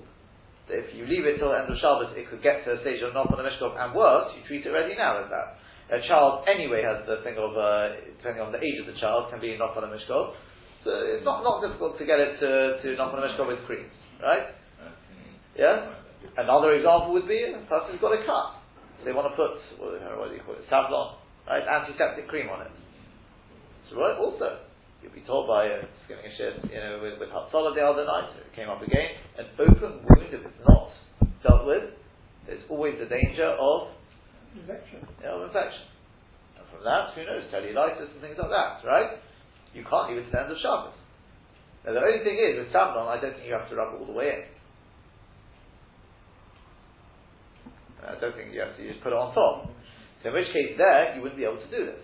that 0.72 0.80
if 0.80 0.96
you 0.96 1.04
leave 1.04 1.28
it 1.28 1.36
till 1.36 1.52
the 1.52 1.60
end 1.60 1.68
of 1.68 1.76
Shabbos, 1.82 2.16
it 2.16 2.30
could 2.32 2.40
get 2.40 2.64
to 2.64 2.78
a 2.78 2.80
stage 2.80 3.04
of 3.04 3.12
not 3.12 3.28
on 3.28 3.42
the 3.42 3.44
mishkov 3.44 3.76
and 3.76 3.92
worse. 3.92 4.32
You 4.40 4.48
treat 4.48 4.64
it 4.64 4.72
ready 4.72 4.96
now 4.96 5.20
as 5.20 5.28
that. 5.34 5.60
A 5.92 6.00
child 6.08 6.48
anyway 6.48 6.82
has 6.82 7.04
the 7.04 7.22
thing 7.28 7.36
of 7.36 7.54
uh, 7.54 7.98
depending 8.18 8.42
on 8.42 8.56
the 8.56 8.62
age 8.64 8.80
of 8.80 8.88
the 8.88 8.98
child 9.02 9.28
can 9.28 9.44
be 9.44 9.58
not 9.60 9.76
on 9.76 9.84
the 9.84 9.92
mishkov. 9.92 10.38
So 10.86 10.94
it's 10.94 11.26
not, 11.26 11.42
not 11.42 11.66
difficult 11.66 11.98
to 11.98 12.06
get 12.06 12.22
it 12.22 12.38
to, 12.46 12.78
to 12.78 12.88
knock 12.96 13.10
on 13.18 13.26
a 13.26 13.26
mishkov 13.26 13.50
with 13.50 13.66
creams, 13.66 13.90
right? 14.22 14.54
Yeah. 15.58 15.98
Another 16.38 16.78
example 16.78 17.12
would 17.18 17.28
be 17.28 17.42
a 17.42 17.58
person's 17.66 17.98
got 18.00 18.14
a 18.14 18.22
cut. 18.22 18.62
They 19.02 19.10
want 19.10 19.26
to 19.26 19.34
put, 19.34 19.58
what, 19.82 19.98
what 19.98 20.30
do 20.30 20.38
you 20.38 20.46
call 20.46 20.54
it, 20.54 20.66
Savlon, 20.70 21.18
right, 21.50 21.66
antiseptic 21.66 22.30
cream 22.30 22.54
on 22.54 22.62
it. 22.70 22.74
So 23.90 23.98
right, 23.98 24.14
also, 24.14 24.62
you'll 25.02 25.14
be 25.14 25.26
told 25.26 25.50
by 25.50 25.74
uh, 25.74 25.90
getting 26.06 26.26
a 26.26 26.34
shift, 26.38 26.70
you 26.70 26.78
know, 26.78 27.02
with, 27.02 27.18
with 27.18 27.30
Hatzalah 27.34 27.74
the 27.74 27.82
other 27.82 28.06
night, 28.06 28.30
it 28.38 28.54
came 28.54 28.70
up 28.70 28.82
again, 28.82 29.18
an 29.42 29.46
open 29.58 30.06
wound, 30.06 30.30
if 30.30 30.42
it's 30.42 30.62
not 30.70 30.94
dealt 31.42 31.66
with, 31.66 31.98
there's 32.46 32.62
always 32.70 32.94
the 33.02 33.10
danger 33.10 33.58
of 33.58 33.90
infection. 34.54 35.02
Yeah, 35.22 35.34
of 35.34 35.50
infection. 35.50 35.90
And 36.58 36.66
from 36.70 36.86
that, 36.86 37.14
who 37.18 37.26
knows, 37.26 37.46
cellulitis 37.50 38.10
and 38.14 38.22
things 38.22 38.38
like 38.38 38.54
that, 38.54 38.86
right? 38.86 39.18
You 39.76 39.84
can't 39.84 40.16
it 40.16 40.24
to 40.24 40.32
the 40.32 40.56
Shabbos. 40.64 40.96
Now 41.84 41.94
the 41.94 42.02
only 42.02 42.24
thing 42.24 42.40
is, 42.40 42.58
with 42.58 42.72
Savlon, 42.72 43.12
I 43.12 43.20
don't 43.20 43.36
think 43.36 43.46
you 43.46 43.54
have 43.54 43.68
to 43.70 43.76
rub 43.76 44.00
all 44.00 44.08
the 44.08 44.16
way 44.16 44.32
in. 44.32 44.44
I 48.08 48.16
don't 48.18 48.34
think 48.34 48.56
you 48.56 48.64
have 48.64 48.78
to 48.78 48.82
just 48.88 49.04
put 49.04 49.12
it 49.12 49.20
on 49.20 49.36
top. 49.36 49.68
So 50.24 50.30
in 50.30 50.34
which 50.34 50.48
case 50.56 50.80
there, 50.80 51.14
you 51.14 51.22
wouldn't 51.22 51.38
be 51.38 51.46
able 51.46 51.60
to 51.60 51.70
do 51.70 51.86
this. 51.92 52.02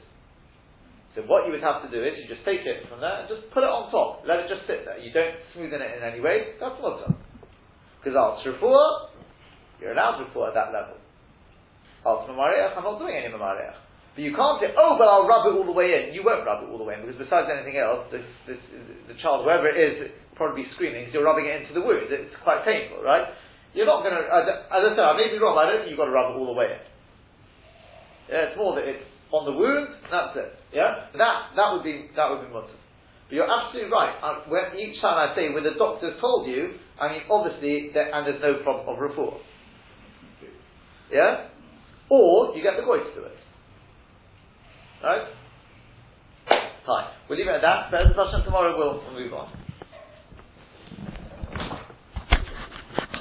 So 1.16 1.24
what 1.28 1.48
you 1.48 1.52
would 1.52 1.64
have 1.64 1.84
to 1.84 1.90
do 1.92 2.04
is 2.04 2.20
you 2.20 2.28
just 2.28 2.44
take 2.44 2.64
it 2.68 2.88
from 2.92 3.00
there 3.00 3.24
and 3.24 3.28
just 3.32 3.48
put 3.56 3.64
it 3.64 3.72
on 3.72 3.92
top. 3.92 4.24
Let 4.28 4.44
it 4.44 4.52
just 4.52 4.68
sit 4.68 4.84
there. 4.84 5.00
You 5.00 5.12
don't 5.16 5.36
smoothen 5.56 5.80
it 5.80 5.98
in 6.00 6.04
any 6.04 6.20
way. 6.20 6.60
That's 6.60 6.76
mutter. 6.80 7.16
Because 8.00 8.16
al 8.16 8.40
refuah, 8.44 9.16
you're 9.80 9.92
allowed 9.92 10.24
refuah 10.24 10.52
at 10.52 10.56
that 10.56 10.70
level. 10.76 11.00
Al 12.06 12.28
mamareach, 12.28 12.76
I'm 12.76 12.84
not 12.84 13.00
doing 13.00 13.16
any 13.16 13.32
mamareach. 13.32 13.91
But 14.16 14.28
you 14.28 14.36
can't 14.36 14.60
say, 14.60 14.76
oh, 14.76 15.00
but 15.00 15.08
I'll 15.08 15.24
rub 15.24 15.48
it 15.48 15.56
all 15.56 15.64
the 15.64 15.72
way 15.72 15.96
in. 15.96 16.12
You 16.12 16.20
won't 16.24 16.44
rub 16.44 16.64
it 16.64 16.70
all 16.70 16.78
the 16.78 16.84
way 16.84 17.00
in 17.00 17.08
because 17.08 17.16
besides 17.16 17.48
anything 17.48 17.80
else, 17.80 18.12
this, 18.12 18.28
this, 18.44 18.60
the 19.08 19.16
child, 19.24 19.48
whoever 19.48 19.72
it 19.72 19.80
is, 19.80 20.12
probably 20.36 20.64
be 20.64 20.70
screaming 20.76 21.08
because 21.08 21.16
you're 21.16 21.24
rubbing 21.24 21.48
it 21.48 21.64
into 21.64 21.72
the 21.72 21.80
wound. 21.80 22.12
It's 22.12 22.36
quite 22.44 22.68
painful, 22.68 23.00
right? 23.00 23.32
You're 23.72 23.88
not 23.88 24.04
going 24.04 24.12
to, 24.12 24.24
as 24.28 24.52
I 24.68 24.92
said, 24.92 25.00
I 25.00 25.16
may 25.16 25.32
be 25.32 25.40
wrong, 25.40 25.56
I 25.56 25.72
don't 25.72 25.88
think 25.88 25.96
you've 25.96 26.02
got 26.02 26.12
to 26.12 26.16
rub 26.16 26.36
it 26.36 26.40
all 26.40 26.52
the 26.52 26.58
way 26.60 26.76
in. 26.76 26.84
Yeah, 28.28 28.52
it's 28.52 28.58
more 28.60 28.76
that 28.76 28.84
it's 28.84 29.04
on 29.32 29.48
the 29.48 29.56
wound, 29.56 29.96
that's 30.12 30.36
it. 30.36 30.60
Yeah? 30.76 31.08
That, 31.16 31.56
that 31.56 31.68
would 31.72 31.84
be, 31.88 32.12
that 32.20 32.28
would 32.28 32.44
be 32.44 32.52
mutter. 32.52 32.76
But 33.32 33.36
you're 33.40 33.48
absolutely 33.48 33.92
right. 33.96 34.12
Uh, 34.20 34.44
when, 34.52 34.76
each 34.76 35.00
time 35.00 35.16
I 35.16 35.32
say 35.40 35.48
when 35.56 35.64
the 35.64 35.80
doctor's 35.80 36.20
told 36.20 36.52
you, 36.52 36.76
I 37.00 37.16
mean 37.16 37.24
obviously, 37.32 37.96
there, 37.96 38.12
and 38.12 38.28
there's 38.28 38.44
no 38.44 38.60
problem 38.60 38.92
of 38.92 39.00
refuah. 39.00 39.40
Yeah? 41.08 41.48
Or 42.12 42.52
you 42.56 42.64
get 42.64 42.76
the 42.76 42.84
goy 42.84 43.00
to 43.00 43.22
it. 43.32 43.41
Right? 45.04 45.28
Fine. 46.86 47.08
We'll 47.30 47.38
leave 47.38 47.48
it 47.48 47.56
at 47.56 47.62
that. 47.62 47.92
Discussion 47.92 48.44
tomorrow. 48.44 48.78
We'll 48.78 49.14
move 49.14 49.34
on. 49.34 49.61